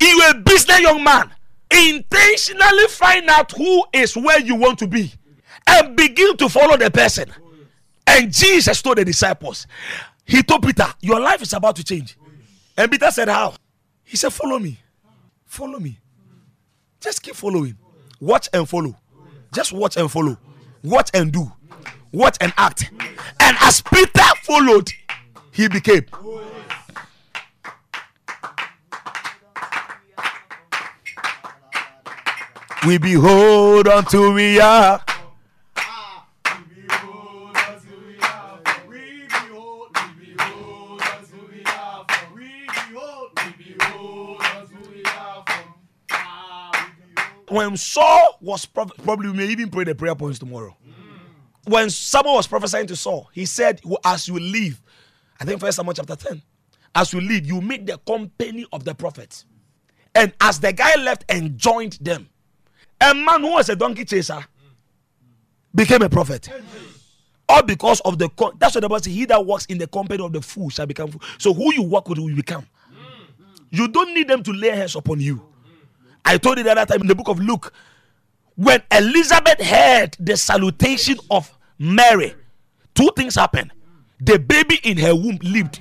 [0.00, 1.30] You a business young man.
[1.70, 5.12] Intentionally find out who is where you want to be
[5.66, 7.30] and begin to follow the person.
[8.06, 9.66] And Jesus told the disciples,
[10.24, 12.16] He told Peter, Your life is about to change.
[12.76, 13.54] And Peter said, How?
[14.08, 14.78] He said, Follow me.
[15.44, 15.98] Follow me.
[16.98, 17.76] Just keep following.
[18.20, 18.96] Watch and follow.
[19.52, 20.38] Just watch and follow.
[20.82, 21.52] Watch and do.
[22.10, 22.90] Watch and act.
[23.38, 24.90] And as Peter followed,
[25.52, 26.06] he became.
[32.86, 35.04] We behold unto we are.
[47.50, 50.76] When Saul was proph- probably we may even pray the prayer points tomorrow.
[50.86, 51.70] Mm.
[51.70, 54.80] When someone was prophesying to Saul, he said, "Well, "As you leave,
[55.40, 56.42] I think First Samuel chapter ten,
[56.94, 59.44] as you leave, you meet the company of the prophets."
[60.14, 62.28] And as the guy left and joined them,
[63.00, 64.44] a man who was a donkey chaser
[65.74, 66.48] became a prophet.
[67.48, 69.14] All because of the co- that's what the Bible says.
[69.14, 71.22] He that works in the company of the fool shall become fool.
[71.38, 72.66] So who you work with will become.
[72.92, 73.66] Mm.
[73.70, 75.47] You don't need them to lay hands upon you.
[76.24, 77.72] I told you the other time in the book of Luke,
[78.54, 82.34] when Elizabeth heard the salutation of Mary,
[82.94, 83.72] two things happened.
[84.20, 85.80] The baby in her womb lived.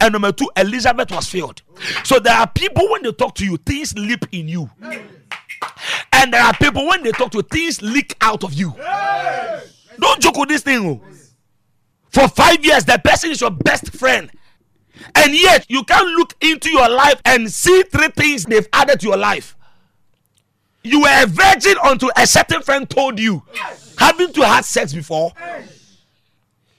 [0.00, 1.60] And number two, Elizabeth was filled.
[2.04, 4.70] So there are people when they talk to you, things leap in you.
[6.12, 8.74] And there are people when they talk to you, things leak out of you.
[10.00, 10.86] Don't joke with this thing.
[10.86, 11.00] oh.
[12.10, 14.30] For five years, the person is your best friend.
[15.16, 19.08] And yet, you can't look into your life and see three things they've added to
[19.08, 19.53] your life.
[20.84, 23.42] You were a virgin until a certain friend told you.
[23.98, 25.32] Haven't you had sex before?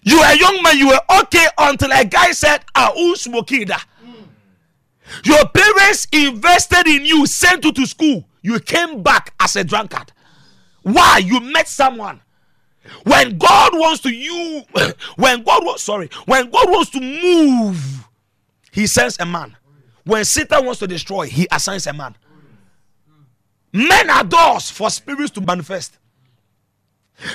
[0.04, 3.66] You were a young man, you were okay until a guy said, Ah, who's smoking
[3.66, 3.84] that?
[5.24, 8.24] Your parents invested in you, sent you to school.
[8.44, 10.12] You came back as a drunkard.
[10.84, 11.18] Why?
[11.18, 12.22] You met someone.
[13.04, 14.64] When God wants to you,
[15.16, 18.08] when God wants, sorry, when God wants to move,
[18.72, 19.58] He sends a man.
[20.04, 22.16] When Satan wants to destroy, He assigns a man.
[23.76, 25.98] Men are doors for spirits to manifest.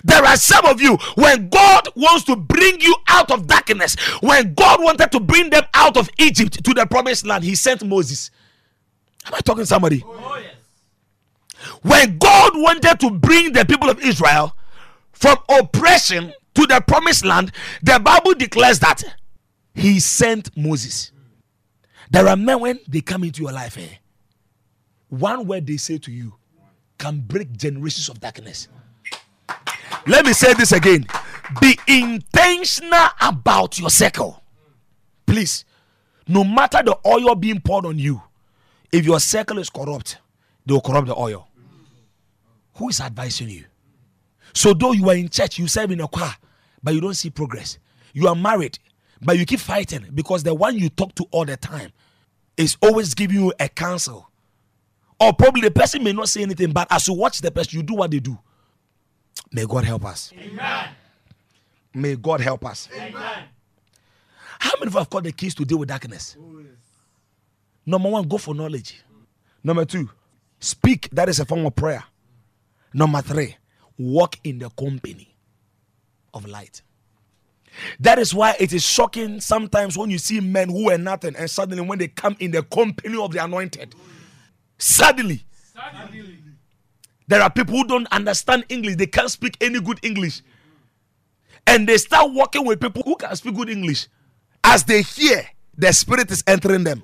[0.04, 4.54] There are some of you, when God wants to bring you out of darkness, when
[4.54, 8.30] God wanted to bring them out of Egypt to the promised land, He sent Moses.
[9.26, 9.98] Am I talking to somebody?
[11.82, 14.56] When God wanted to bring the people of Israel
[15.12, 19.02] from oppression to the promised land, the Bible declares that
[19.74, 21.12] He sent Moses.
[22.10, 23.96] There are men when they come into your life, eh,
[25.10, 26.34] one word they say to you
[26.98, 28.68] can break generations of darkness.
[30.06, 31.06] Let me say this again
[31.60, 34.42] be intentional about your circle.
[35.26, 35.64] Please,
[36.28, 38.22] no matter the oil being poured on you,
[38.92, 40.18] if your circle is corrupt,
[40.64, 41.48] they will corrupt the oil.
[42.74, 43.64] Who is advising you?
[44.52, 46.34] So, though you are in church, you serve in a choir,
[46.82, 47.78] but you don't see progress.
[48.12, 48.78] You are married,
[49.20, 51.92] but you keep fighting because the one you talk to all the time
[52.56, 54.29] is always giving you a counsel.
[55.20, 57.82] Or probably the person may not say anything, but as you watch the person, you
[57.82, 58.38] do what they do.
[59.52, 60.32] May God help us.
[60.38, 60.88] Amen.
[61.92, 62.88] May God help us.
[62.94, 63.44] Amen.
[64.58, 66.36] How many of you have got the keys to deal with darkness?
[67.84, 69.02] Number one, go for knowledge.
[69.62, 70.08] Number two,
[70.58, 71.08] speak.
[71.12, 72.04] That is a form of prayer.
[72.94, 73.56] Number three,
[73.98, 75.34] walk in the company
[76.32, 76.82] of light.
[78.00, 81.48] That is why it is shocking sometimes when you see men who are nothing and
[81.48, 83.94] suddenly when they come in the company of the anointed,
[84.80, 85.44] suddenly
[87.28, 90.42] there are people who don't understand English, they can't speak any good English.
[91.66, 94.08] And they start working with people who can speak good English.
[94.64, 97.02] As they hear, the spirit is entering them.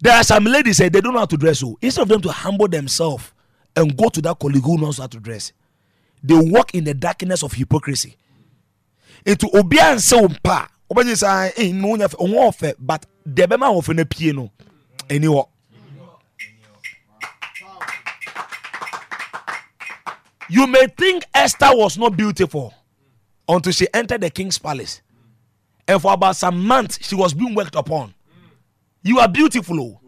[0.00, 1.58] There are some ladies say they don't know how to dress.
[1.58, 3.32] So instead of them to humble themselves
[3.74, 5.52] and go to that colleague who knows how to dress,
[6.22, 8.16] they walk in the darkness of hypocrisy.
[9.26, 10.68] Into obia and so pa.
[10.88, 14.52] Obanya say eh no nya onwo ofe but the bema ofe na pie no.
[15.10, 15.26] Any
[20.50, 22.72] You may think Esther was not beautiful
[23.48, 25.02] until she entered the king's palace.
[25.86, 28.14] And for about some months, she was being worked upon.
[29.02, 30.00] You are beautiful, oh,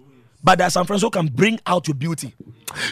[0.43, 2.34] but there are some friends who can bring out your beauty.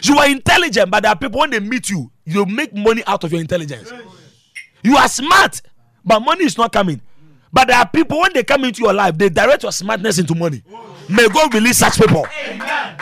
[0.03, 3.23] You are intelligent, but there are people when they meet you, you make money out
[3.23, 3.91] of your intelligence.
[4.83, 5.61] You are smart,
[6.03, 7.01] but money is not coming.
[7.51, 10.35] But there are people when they come into your life, they direct your smartness into
[10.35, 10.63] money.
[11.09, 12.27] May God release such people.
[12.47, 12.97] Amen.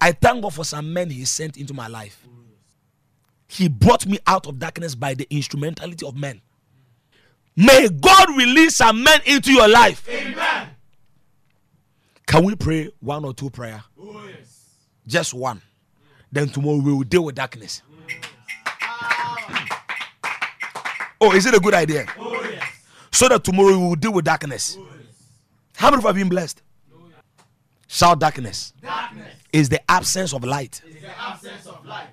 [0.00, 2.24] I thank God for some men He sent into my life.
[3.56, 6.42] He brought me out of darkness by the instrumentality of men.
[7.56, 10.06] May God release some men into your life.
[10.10, 10.68] Amen.
[12.26, 13.82] Can we pray one or two prayer?
[13.98, 14.74] Oh, yes.
[15.06, 15.62] Just one.
[16.30, 17.80] Then tomorrow we will deal with darkness.
[18.82, 19.86] Ah.
[21.18, 22.04] Oh, is it a good idea?
[22.18, 22.62] Oh, yes.
[23.10, 24.76] So that tomorrow we will deal with darkness.
[24.78, 24.86] Oh,
[25.76, 26.60] How many of you have been blessed?
[26.94, 26.98] Oh,
[27.88, 30.82] Shout darkness Darkness is the absence of light.
[30.86, 32.08] is the absence of light.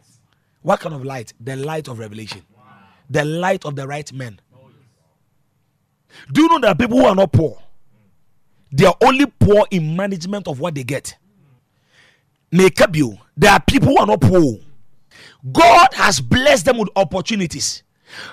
[0.63, 1.33] What kind of light?
[1.39, 2.41] The light of revelation.
[3.09, 4.39] The light of the right men.
[6.31, 7.61] Do you know are people who are not poor?
[8.71, 11.15] They are only poor in management of what they get.
[12.51, 13.17] Make up you.
[13.35, 14.57] There are people who are not poor.
[15.51, 17.83] God has blessed them with opportunities,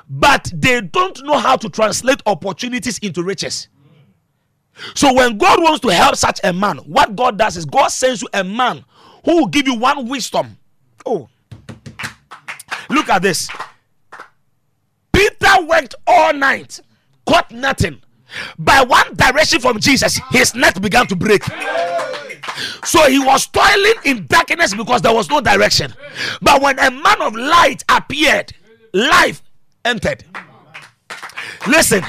[0.09, 3.69] but they don't know how to translate opportunities into riches.
[4.95, 8.23] So when God wants to help such a man, what God does is God sends
[8.23, 8.85] you a man
[9.25, 10.57] who will give you one wisdom.
[11.05, 11.29] Oh,
[12.91, 13.49] Look at this.
[15.13, 16.81] Peter worked all night,
[17.27, 18.01] caught nothing.
[18.59, 21.43] By one direction from Jesus, his net began to break.
[22.85, 25.95] So he was toiling in darkness because there was no direction.
[26.43, 28.53] But when a man of light appeared,
[28.93, 29.43] life
[29.85, 30.25] entered.
[31.67, 32.03] Listen,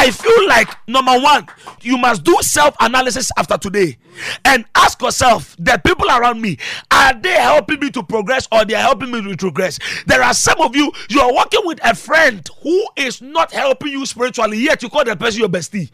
[0.00, 1.48] I feel like number one,
[1.82, 3.98] you must do self analysis after today
[4.44, 6.56] and ask yourself the people around me
[6.92, 9.80] are they helping me to progress or they are helping me to progress?
[10.06, 13.88] There are some of you, you are working with a friend who is not helping
[13.90, 15.90] you spiritually, yet you call that person your bestie.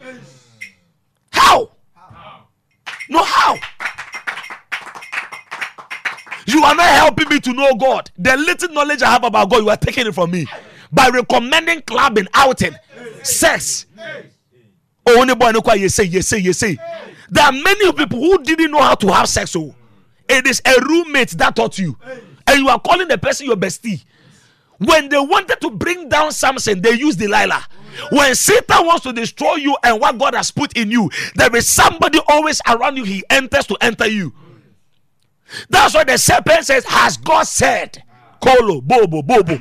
[1.31, 1.71] How?
[3.09, 3.57] No, how?
[6.45, 8.11] You are not helping me to know God.
[8.19, 10.45] The little knowledge I have about God, you are taking it from me
[10.95, 12.75] by recommending clubbing, outing,
[13.21, 13.85] sex.
[15.05, 15.61] Oh, only boy, no.
[15.73, 16.77] You say, you say, you say.
[17.29, 19.55] There are many people who didn't know how to have sex.
[19.55, 19.75] Oh,
[20.27, 21.97] it is a roommate that taught you,
[22.47, 24.03] and you are calling the person your bestie.
[24.77, 27.65] When they wanted to bring down Samson, they used Delilah.
[28.11, 31.67] When Satan wants to destroy you and what God has put in you, there is
[31.67, 33.05] somebody always around you.
[33.05, 34.33] He enters to enter you.
[35.69, 38.03] That's why the serpent says, Has God said?
[38.41, 39.57] Kolo, bobo, bobo.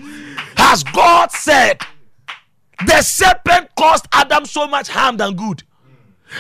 [0.75, 1.81] Has God said?
[2.85, 5.63] The serpent caused Adam so much harm than good.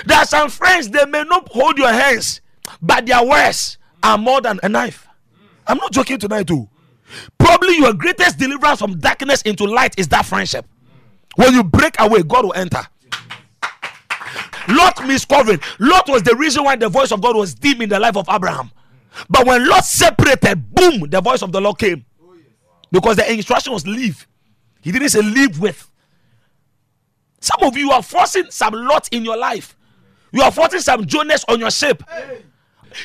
[0.06, 2.40] There are some friends, they may not hold your hands,
[2.82, 5.06] but their words are more than a knife.
[5.68, 6.68] I'm not joking tonight, too.
[7.38, 10.66] Probably your greatest deliverance from darkness into light is that friendship.
[11.36, 12.84] When you break away, God will enter.
[14.66, 15.62] Lot miscovering.
[15.78, 18.26] Lot was the reason why the voice of God was dim in the life of
[18.28, 18.72] Abraham.
[19.30, 22.04] But when Lot separated, boom, the voice of the Lord came.
[22.94, 24.28] Because the instruction was leave.
[24.80, 25.90] He didn't say live with.
[27.40, 29.76] Some of you are forcing some Lot in your life.
[30.30, 32.04] You are forcing some Jonahs on your ship.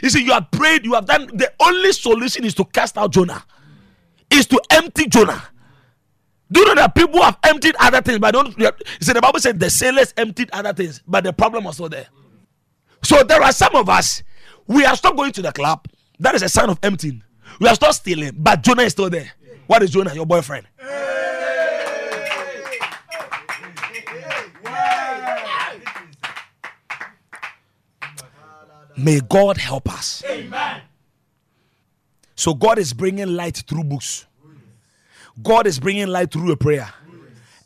[0.04, 1.26] You see, you have prayed, you have done.
[1.34, 3.44] The only solution is to cast out Jonah,
[4.30, 5.42] is to empty Jonah.
[6.52, 8.56] Do you know that people have emptied other things, but don't?
[8.60, 8.70] You
[9.02, 12.08] see, the Bible said the sailors emptied other things, but the problem was still there.
[13.04, 14.22] So there are some of us,
[14.68, 15.88] we are still going to the club.
[16.20, 17.24] That is a sign of emptying.
[17.60, 19.32] We are still stealing, but Jonah is still there.
[19.70, 20.16] What is Jonah?
[20.16, 20.66] Your boyfriend.
[28.98, 30.24] May God help us.
[30.28, 30.82] Amen.
[32.34, 34.26] So God is bringing light through books.
[35.44, 36.92] God is bringing light through a prayer.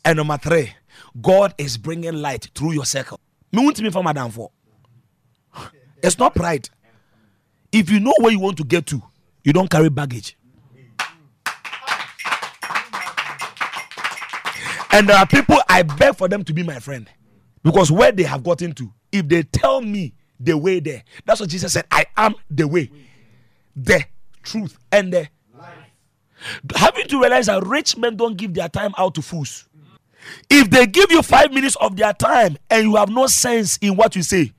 [0.04, 0.74] And number three,
[1.22, 3.18] God is bringing light through your circle.
[6.02, 6.68] It's not pride.
[7.72, 9.02] If you know where you want to get to,
[9.42, 10.36] you don't carry baggage.
[14.94, 17.10] And there are people I beg for them to be my friend
[17.64, 21.50] because where they have gotten to, if they tell me the way there, that's what
[21.50, 21.84] Jesus said.
[21.90, 22.92] I am the way,
[23.74, 24.04] the
[24.44, 25.28] truth, and the
[25.58, 25.74] life.
[26.76, 29.68] having to realize that rich men don't give their time out to fools.
[30.48, 33.96] If they give you five minutes of their time and you have no sense in
[33.96, 34.52] what you say,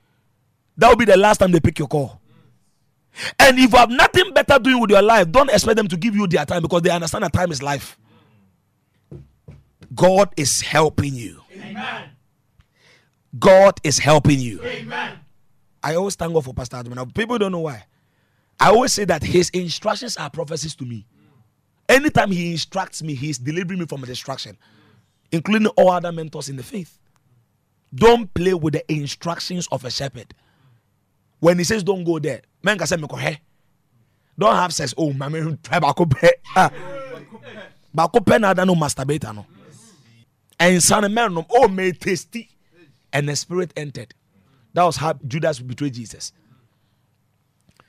[0.76, 2.20] that will be the last time they pick your call.
[3.40, 6.14] And if you have nothing better doing with your life, don't expect them to give
[6.14, 7.98] you their time because they understand that time is life.
[9.96, 11.41] God is helping you.
[11.54, 12.10] Amen.
[13.39, 14.62] God is helping you.
[14.64, 15.20] Amen.
[15.84, 17.12] I always thank God for Pastor Adam.
[17.12, 17.86] People don't know why.
[18.60, 21.06] I always say that his instructions are prophecies to me.
[21.88, 24.58] Anytime he instructs me, he is delivering me from a distraction,
[25.32, 26.98] including all other mentors in the faith.
[27.93, 30.34] Don't play with the instructions of a shepherd.
[31.39, 32.41] When he says don't go there.
[34.38, 34.93] Don't have sex.
[34.98, 36.30] Oh, my man, try bako pe.
[36.56, 36.72] Ah.
[37.93, 38.08] Na
[38.50, 39.46] ada no masturbate no.
[40.60, 42.49] And son man oh may tasty.
[43.14, 44.14] And the spirit entered.
[44.74, 46.34] That was how Judas betrayed Jesus.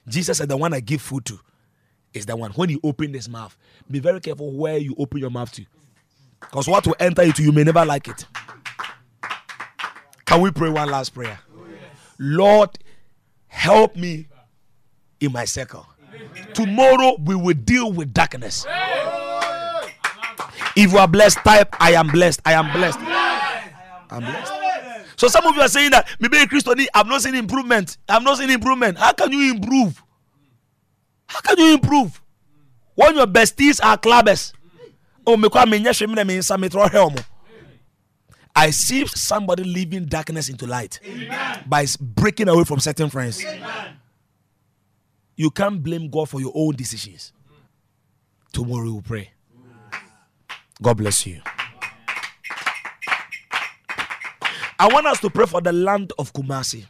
[0.09, 1.41] Jesus said the one I give food to
[2.14, 2.53] is the one.
[2.53, 3.57] When you open his mouth,
[3.91, 5.64] be very careful where you open your mouth to.
[6.41, 8.25] Because what will enter into you may never like it.
[10.27, 11.41] Can we pray one last prayer?
[12.19, 12.71] Lord,
[13.49, 14.29] help me
[15.21, 15.87] in my circle.
[16.55, 18.64] Tomorrow we will deal with darkness.
[20.77, 22.43] If you are blessed, type I am blessed.
[22.45, 22.99] I am blessed.
[24.11, 24.53] I'm blessed.
[25.16, 27.97] So some of you are saying that maybe Christian, I'm not seeing improvement.
[28.09, 28.99] I'm not seeing improvement.
[28.99, 30.03] How can you improve?
[31.27, 32.20] How can you improve?
[32.95, 34.53] When your besties are clubbers.
[35.27, 37.14] Oh, me kwa menye shwe mine me insa me throw helm.
[38.55, 41.01] I see somebody leaving darkness into light
[41.66, 43.45] by breaking away from certain friends.
[45.37, 47.33] You can't blame God for your own decisions.
[48.53, 49.31] Tomorrow we will pray.
[50.83, 51.41] God bless you.
[54.79, 56.85] I want us to pray for the land of Kumasi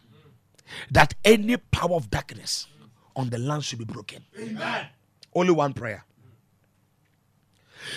[0.91, 2.67] that any power of darkness
[3.15, 4.25] on the land should be broken.
[5.35, 6.05] Only one prayer.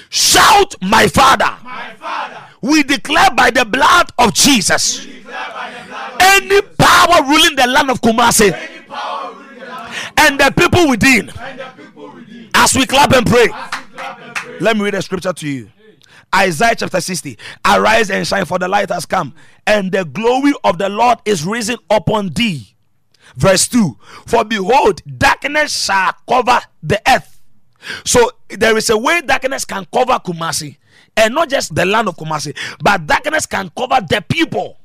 [0.09, 1.49] Shout, my father.
[1.63, 6.61] My Father, We declare by the blood of Jesus declare by the blood of any
[6.61, 11.29] power ruling the land of Kumasi any power ruling the land and the people within.
[11.29, 12.49] and the people within.
[12.53, 14.59] As we clap and pray, As we clap and pray.
[14.59, 15.71] let me read a scripture to you.
[16.34, 19.34] Isaiah chapter 60 Arise and shine, for the light has come,
[19.65, 22.75] and the glory of the Lord is risen upon thee.
[23.36, 27.41] Verse 2 For behold, darkness shall cover the earth.
[28.05, 30.77] So there is a way darkness can cover Kumasi,
[31.15, 34.77] and not just the land of Kumasi, but darkness can cover the people.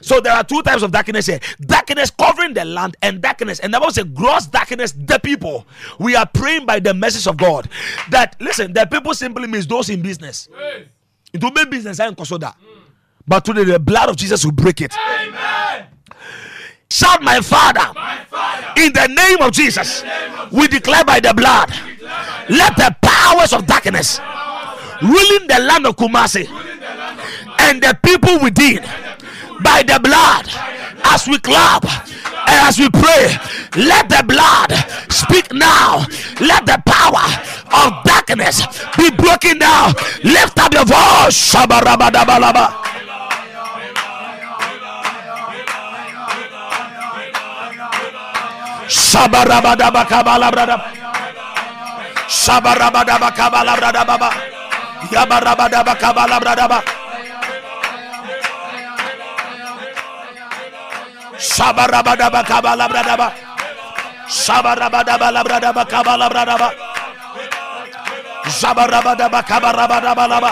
[0.00, 3.60] So there are two types of darkness here: darkness covering the land, and darkness.
[3.60, 5.66] And there was a gross darkness, the people.
[5.98, 7.68] We are praying by the message of God
[8.10, 10.48] that listen, the people simply means those in business.
[11.32, 12.52] It will be business and consider.
[13.26, 14.94] But today the blood of Jesus will break it.
[14.96, 15.86] Amen.
[16.88, 20.04] Shout, my father, My Father, in the name of Jesus,
[20.52, 21.70] we declare by the blood,
[22.48, 24.20] let the powers of darkness
[25.02, 26.48] ruling the land of Kumasi
[27.58, 28.84] and the people within
[29.62, 30.46] by the blood
[31.04, 31.84] as we clap
[32.48, 33.36] and as we pray
[33.76, 34.72] let the blood
[35.10, 36.04] speak now
[36.40, 37.24] let the power
[37.84, 38.62] of darkness
[38.96, 39.88] be broken now
[40.24, 42.84] lift up your voice Shabarabadabalaba.
[48.88, 50.80] Shabarabadabakabalabradab.
[52.28, 54.30] Shabarabadabakabalabradababa.
[55.12, 57.05] Yabarabadabakabalabradaba.
[61.38, 63.28] Shabarabadabakabalabradaba.
[64.28, 66.68] Shabarabadabalabradabakabalabradaba.
[68.48, 70.50] Shabarabadabakabarabadabalaba.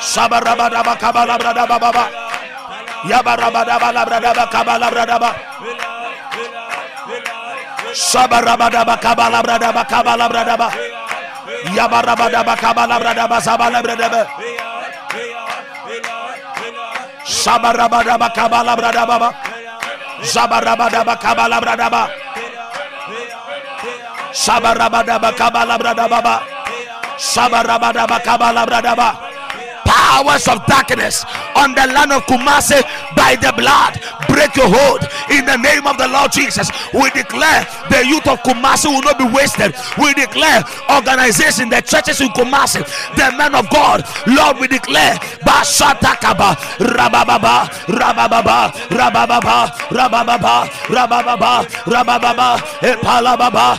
[0.00, 2.04] Shabarabadabakabalabradababa.
[3.10, 5.30] Yabarabadabalabradabakabalabradaba.
[7.94, 10.68] Shabarabadaba kabalabradaba kabalabradaba.
[11.76, 14.26] Yabarabadaba kabalabradaba zabalabradaba.
[17.42, 19.28] Shabarabadaba kabalabradaba.
[20.22, 22.02] Zabarabadaba kabalabradaba.
[24.32, 26.34] Shabarabadaba kabalabradaba.
[27.18, 29.08] Shabarabadaba kabalabradaba.
[29.84, 31.24] Powers of darkness
[31.56, 32.80] on the land of Kumasi
[33.16, 33.98] by the blood.
[34.32, 36.72] Break your hold in the name of the Lord Jesus.
[36.96, 39.76] We declare the youth of Kumasi will not be wasted.
[40.00, 42.80] We declare organization, the churches in Kumasi,
[43.14, 44.04] the men of God.
[44.26, 52.48] Lord, we declare Bashatakaba, Rabababa, Rabababa, Rabababa, Rabababa, Rabababa, Rabababa,
[52.80, 53.78] Epalababa,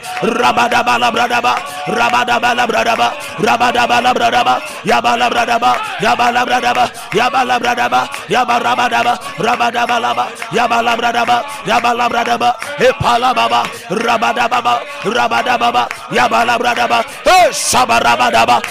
[10.54, 17.04] yabalabradaba yabalabradaba epalababa rabadababa rabadababa yabalabradaba
[17.52, 18.62] shabarabadaba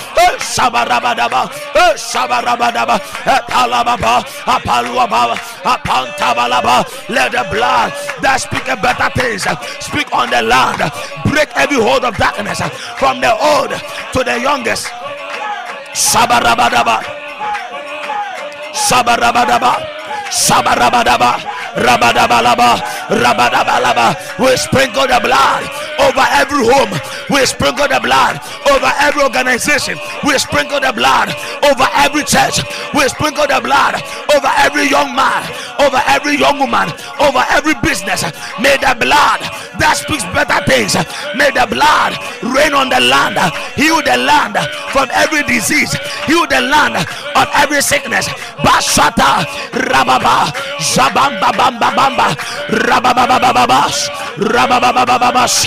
[0.55, 1.51] shabarabadaba
[1.97, 6.85] shabarabadaba epalababa apaluababa apantabalaba.
[7.09, 9.47] Let the blood that speak a better things
[9.81, 10.81] speak on the land.
[11.25, 12.61] Break every hold of darkness
[12.99, 13.71] from the old
[14.13, 14.87] to the youngest.
[15.93, 17.03] Shabarabadaba
[18.73, 19.73] shabarabadaba
[20.31, 21.31] shabarabadaba
[21.75, 24.39] rabadabalaba rabadabalaba.
[24.39, 25.65] We sprinkle the blood
[26.01, 26.93] over every home
[27.33, 28.37] we sprinkle the blood
[28.71, 29.99] over every organization.
[30.25, 31.33] We sprinkle the blood
[31.65, 32.61] over every church.
[32.95, 33.97] We sprinkle the blood
[34.37, 35.43] over every young man
[35.81, 38.23] over every young woman over every business.
[38.61, 39.41] May the blood
[39.81, 40.95] that speaks better things
[41.35, 42.15] may the blood
[42.45, 43.41] rain on the land
[43.75, 44.55] heal the land
[44.93, 45.91] from every disease
[46.29, 48.29] heal the land of every sickness.
[48.63, 52.29] Bashata rababa zabamba bamba bamba
[52.69, 55.63] rabababababas rabababababas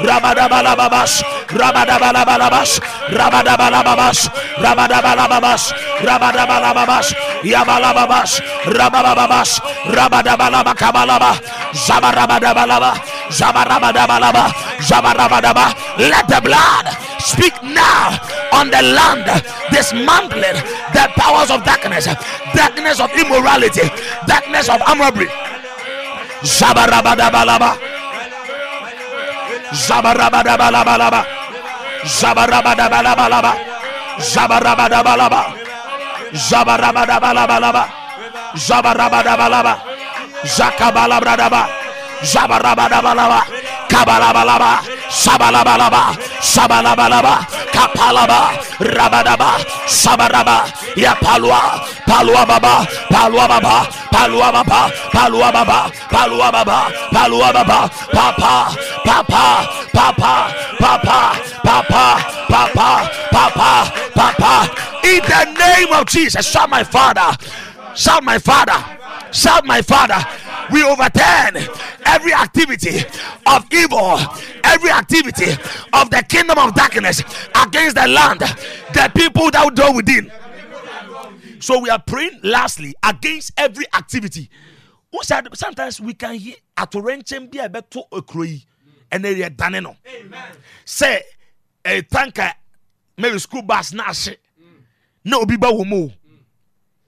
[0.00, 4.18] rabadabalababas rabadabalababas rabadabalababas
[4.60, 5.60] rabadabalababas
[6.02, 7.06] rabadabalababas
[7.44, 8.40] rabadabalababas yabalababas.
[8.66, 9.50] Rababababas.
[9.86, 11.32] Rabadabalabakabalaba
[11.72, 12.92] zabarabadabalaba.
[13.30, 14.44] Zabarabadabalaba.
[14.82, 15.66] Zabarabadaba.
[15.98, 16.86] Let the blood
[17.22, 18.18] speak now
[18.52, 19.26] on the land
[19.70, 20.58] dismantling
[20.94, 22.06] the powers of darkness
[22.54, 23.82] darkness of immorality
[24.30, 25.26] darkness of robbery
[26.44, 27.74] zabarabadabalaba
[29.72, 31.20] zabarabadabalabalaba
[32.06, 33.52] zabarabadabalabalaba
[34.18, 35.40] zabarabadabalaba.
[36.34, 37.84] Zabarabadabalabalaba
[38.56, 39.74] zabarabadabalaba.
[40.44, 41.62] Zakabalabradaba.
[42.22, 43.40] Zabarabadabalaba.
[43.88, 48.50] Kabalabalaba sabalabalaba sabalabalaba kapalaba
[48.80, 56.78] rabadaba sabaraba ya palwa palwa baba palwa baba palwa baba palwa baba palwa baba
[57.12, 59.44] palwa baba papa papa
[59.92, 60.34] papa
[60.78, 61.18] papa
[61.62, 62.06] papa
[62.48, 64.52] papa papa papa.
[65.04, 67.36] In the name of Jesus shout my father
[67.94, 68.78] shout my father
[69.32, 70.18] shout my father
[70.72, 71.56] we overturn
[72.06, 73.00] every activity
[73.46, 74.18] of evil,
[74.64, 75.52] every activity
[75.92, 77.20] of the kingdom of darkness
[77.64, 80.30] against the land, the people that dwell within.
[81.60, 84.50] So we are praying lastly against every activity.
[85.22, 88.00] Sometimes we can hear a torrential be a better
[89.12, 89.96] and area daneno.
[90.84, 91.22] Say
[91.84, 92.50] eh, a tanker,
[93.16, 94.28] maybe school bus nash.
[95.24, 96.12] No wumu.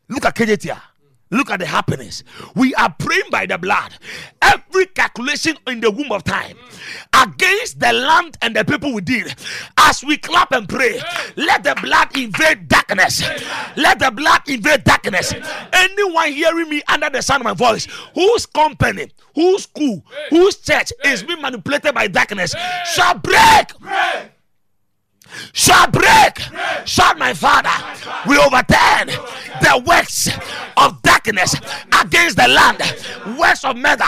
[0.08, 0.80] Look at Kejetia.
[1.30, 2.24] Look at the happiness.
[2.54, 3.94] We are praying by the blood.
[4.40, 6.56] Every calculation in the womb of time
[7.12, 9.26] against the land and the people within.
[9.76, 11.00] As we clap and pray,
[11.36, 13.22] let the blood invade darkness.
[13.76, 15.34] Let the blood invade darkness.
[15.72, 20.92] Anyone hearing me under the sound of my voice, whose company, whose school, whose church
[21.04, 22.54] is being manipulated by darkness,
[22.94, 23.72] shall break
[25.52, 26.40] shall break.
[26.84, 27.70] shall my father,
[28.26, 29.08] we overturn
[29.60, 30.28] the works
[30.76, 31.54] of darkness
[32.00, 34.04] against the land, works of murder,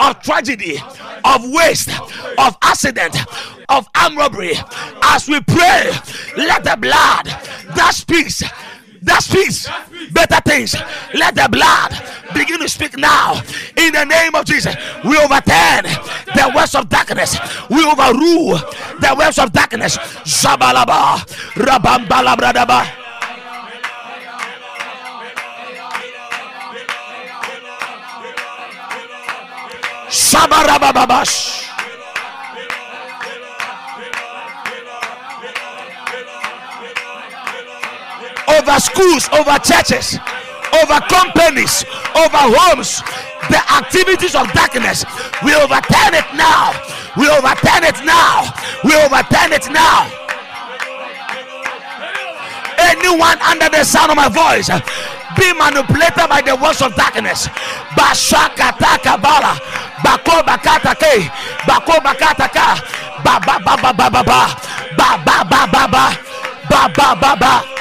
[0.00, 0.78] of tragedy,
[1.24, 1.90] of waste,
[2.38, 3.16] of accident,
[3.68, 4.54] of armed robbery.
[5.02, 5.90] As we pray,
[6.36, 7.26] let the blood
[7.74, 8.42] that speaks
[9.04, 9.68] that speaks
[10.12, 10.74] better things.
[11.14, 11.92] Let the blood
[12.34, 13.40] begin to speak now
[13.76, 14.74] in the name of Jesus.
[15.04, 15.84] We overturn
[16.34, 17.38] the works of darkness,
[17.70, 18.58] we overrule
[19.00, 19.96] the works of darkness.
[20.24, 21.20] Zabalaba,
[21.54, 23.04] Rabambala Bradaba.
[38.64, 40.16] Over schools, over churches,
[40.72, 41.84] over companies,
[42.16, 43.04] over homes,
[43.52, 45.04] the activities of darkness.
[45.44, 46.72] We overturn it now.
[47.16, 48.48] We overturn it now.
[48.82, 50.08] We overturn it now.
[52.80, 54.72] Anyone under the sound of my voice
[55.36, 57.48] be manipulated by the words of darkness.
[57.92, 59.60] Bashakataka bala.
[60.00, 61.28] Bako bakatake.
[61.68, 62.80] Bako bakataka.
[63.24, 64.40] Ba ba ba ba ba ba ba.
[64.96, 66.04] Ba ba ba ba ba.
[66.70, 67.73] Ba ba ba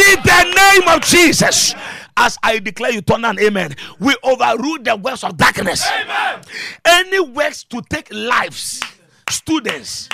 [0.00, 1.74] in the name of Jesus.
[2.16, 3.76] As I declare you, turn and amen.
[3.98, 5.88] We overrule the works of darkness.
[5.88, 6.42] Amen.
[6.84, 8.82] Any works to take lives,
[9.28, 10.08] students,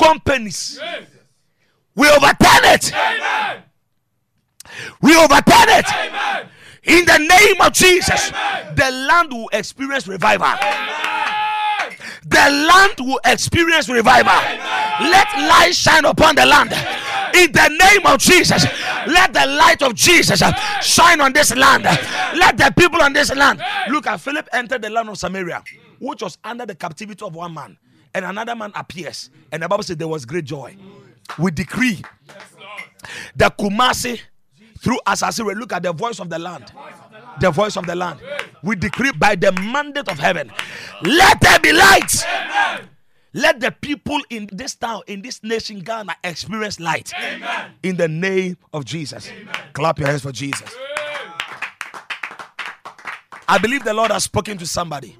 [0.00, 0.80] companies,
[1.94, 2.92] we overturn it.
[2.92, 3.62] Amen.
[5.00, 5.86] We overturn it.
[5.92, 6.48] Amen.
[6.84, 8.30] In the name of Jesus,
[8.74, 10.46] the land will experience revival.
[10.46, 11.96] Amen.
[12.24, 14.32] The land will experience revival.
[15.00, 16.72] Let light shine upon the land.
[17.34, 18.64] In the name of Jesus,
[19.06, 20.42] let the light of Jesus
[20.80, 21.84] shine on this land.
[21.84, 25.62] Let the people on this land look at Philip entered the land of Samaria,
[25.98, 27.78] which was under the captivity of one man,
[28.14, 30.76] and another man appears, and the Bible said there was great joy.
[31.38, 32.02] We decree
[33.34, 34.20] the Kumasi
[34.80, 35.54] through Asasiri.
[35.54, 36.72] Look at the voice of the land.
[37.40, 38.20] The voice of the land.
[38.62, 40.52] We decree by the mandate of heaven.
[41.02, 42.12] Let there be light.
[43.34, 47.12] Let the people in this town, in this nation, Ghana, experience light.
[47.82, 49.30] In the name of Jesus.
[49.72, 50.74] Clap your hands for Jesus.
[53.48, 55.16] I believe the Lord has spoken to somebody.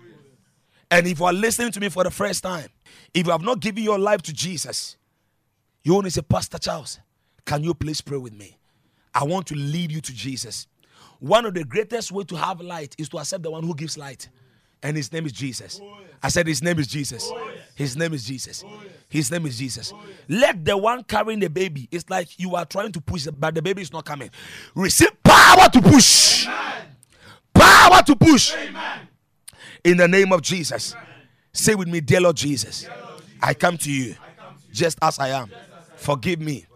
[0.90, 2.68] And if you are listening to me for the first time,
[3.14, 4.96] if you have not given your life to Jesus,
[5.82, 6.98] you only say, Pastor Charles,
[7.46, 8.58] can you please pray with me?
[9.14, 10.66] I want to lead you to Jesus.
[11.18, 13.96] One of the greatest way to have light is to accept the one who gives
[13.96, 14.28] light.
[14.82, 15.80] And his name is Jesus.
[15.82, 17.28] Oh, I said his name is Jesus.
[17.32, 17.50] Oh,
[17.82, 18.64] His name is Jesus.
[19.08, 19.92] His name is Jesus.
[20.28, 23.60] Let the one carrying the baby, it's like you are trying to push, but the
[23.60, 24.30] baby is not coming.
[24.76, 26.46] Receive power to push.
[27.52, 28.54] Power to push.
[29.82, 30.94] In the name of Jesus.
[31.52, 32.86] Say with me, dear Lord Jesus,
[33.42, 34.14] I come to you
[34.72, 35.50] just as I am.
[35.96, 36.66] Forgive me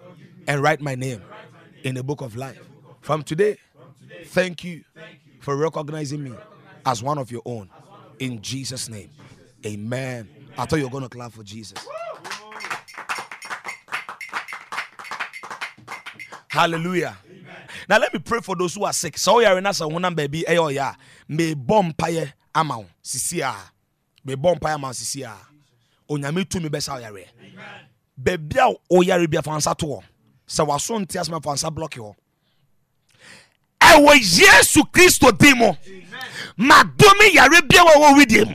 [0.48, 1.22] and write my name
[1.84, 2.61] in the book of life.
[3.00, 3.59] From today,
[4.24, 4.82] thank you
[5.38, 6.32] for recognizing me
[6.84, 7.70] as one of your own.
[8.18, 9.11] In Jesus' name,
[9.64, 10.28] amen.
[10.59, 11.78] I thought you were going to clap for Jesus.
[16.48, 17.16] Hallelujah.
[17.88, 19.18] Now let me pray for those who are sick.
[19.18, 20.94] So you are in a one baby eh oh, ya
[21.28, 23.48] may bomb pie amount sisia.
[23.52, 23.70] Ah.
[24.24, 25.30] May bomb pie amount sisia.
[25.32, 25.48] Ah.
[26.11, 27.26] Onyame tu mi besa oh, yare.
[28.16, 30.02] Baby a oyare oh, bia fansa to.
[30.48, 32.14] Sɛ waso nte asɛm afa nsa blɔke hɔ
[33.80, 35.72] eh, ɛwɔ yesu kristo din mu
[36.57, 38.54] madome yare bia wɔ wɔ widie mu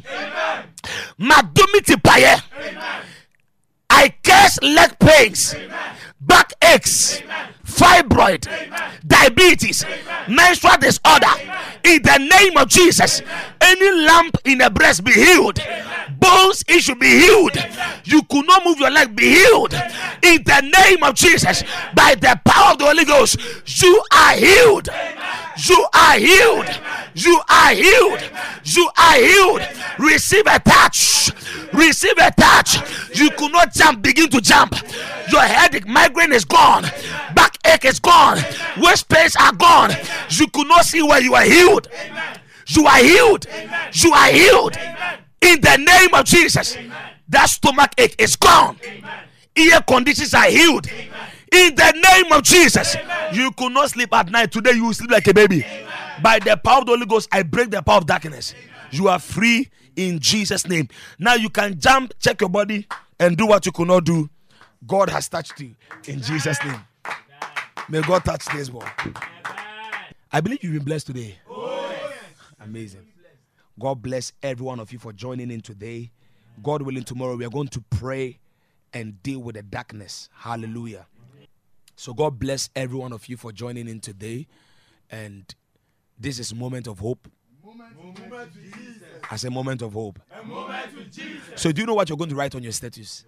[1.20, 2.42] madome tipaeɛ
[3.90, 5.56] i curse leg pains
[6.20, 7.22] back aches
[7.66, 8.48] fibroid
[9.06, 9.86] diabetes
[10.28, 11.28] menstrual disorder.
[11.84, 13.22] In the name of jesus
[13.60, 15.60] any lump in the breast be healed.
[16.20, 17.58] Bones it should be healed.
[18.06, 19.74] You could not move your leg be healed.
[20.24, 21.64] In the name of jesus
[21.94, 23.38] by the power of the holy ghost
[23.82, 24.90] you are healed.
[25.68, 26.70] You are healed.
[27.14, 28.22] You are healed.
[28.64, 29.62] You are healed.
[30.00, 31.32] Receive a touch.
[31.74, 32.78] Receive a touch.
[33.18, 34.76] You could not jump begin to jump.
[35.32, 36.84] Your headache migraine is gone.
[37.36, 38.40] Backache is gone.
[38.78, 39.92] Waist pains are gone.
[40.30, 41.90] You could not see where you are healed.
[42.68, 43.46] You are healed.
[43.94, 44.78] You are healed.
[45.42, 46.78] In the name of jesus
[47.32, 48.78] that stomach ache is gone.
[49.56, 50.88] Ear conditions are healed.
[51.52, 52.96] In the name of jesus
[53.34, 54.52] you could not sleep at night.
[54.52, 55.66] Today you will sleep like a baby.
[56.22, 58.54] By the power of the holy ghost i break the power of darkness.
[58.92, 60.88] You are free in jesus name.
[61.20, 62.88] Now you can jump check your body
[63.20, 64.30] and do what you could not do.
[64.86, 65.76] God has touched you
[66.08, 66.80] in jesus name.
[67.90, 68.88] May god touch this one.
[70.32, 71.38] i believe you've been blessed today.
[72.60, 73.08] Amazing.
[73.80, 76.12] God bless every one of you for joining in today
[76.64, 78.40] god willing tomorrow we are going to pray
[78.94, 80.30] and deal with the darkness.
[80.34, 81.08] Hallelujah.
[81.96, 84.48] So god bless every one of you for joining in today.
[85.10, 85.54] And
[86.20, 87.28] this is moment of hope.
[89.30, 90.20] As a moment of hope.
[91.56, 93.26] So do you know what you're going to write on your status?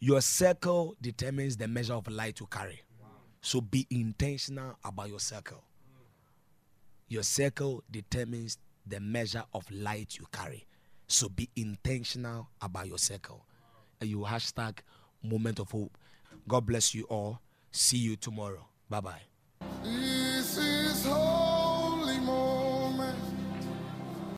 [0.00, 2.82] Your circle determines the measure of light you carry.
[3.40, 5.62] So be intentional about your circle.
[7.08, 10.66] Your circle determines the measure of light you carry
[11.06, 13.44] so be intentional about your circle.
[14.00, 14.78] And you hashtag
[15.22, 15.96] moment of hope.
[16.48, 17.40] God bless you all.
[17.70, 18.66] See you tomorrow.
[18.88, 20.35] Bye bye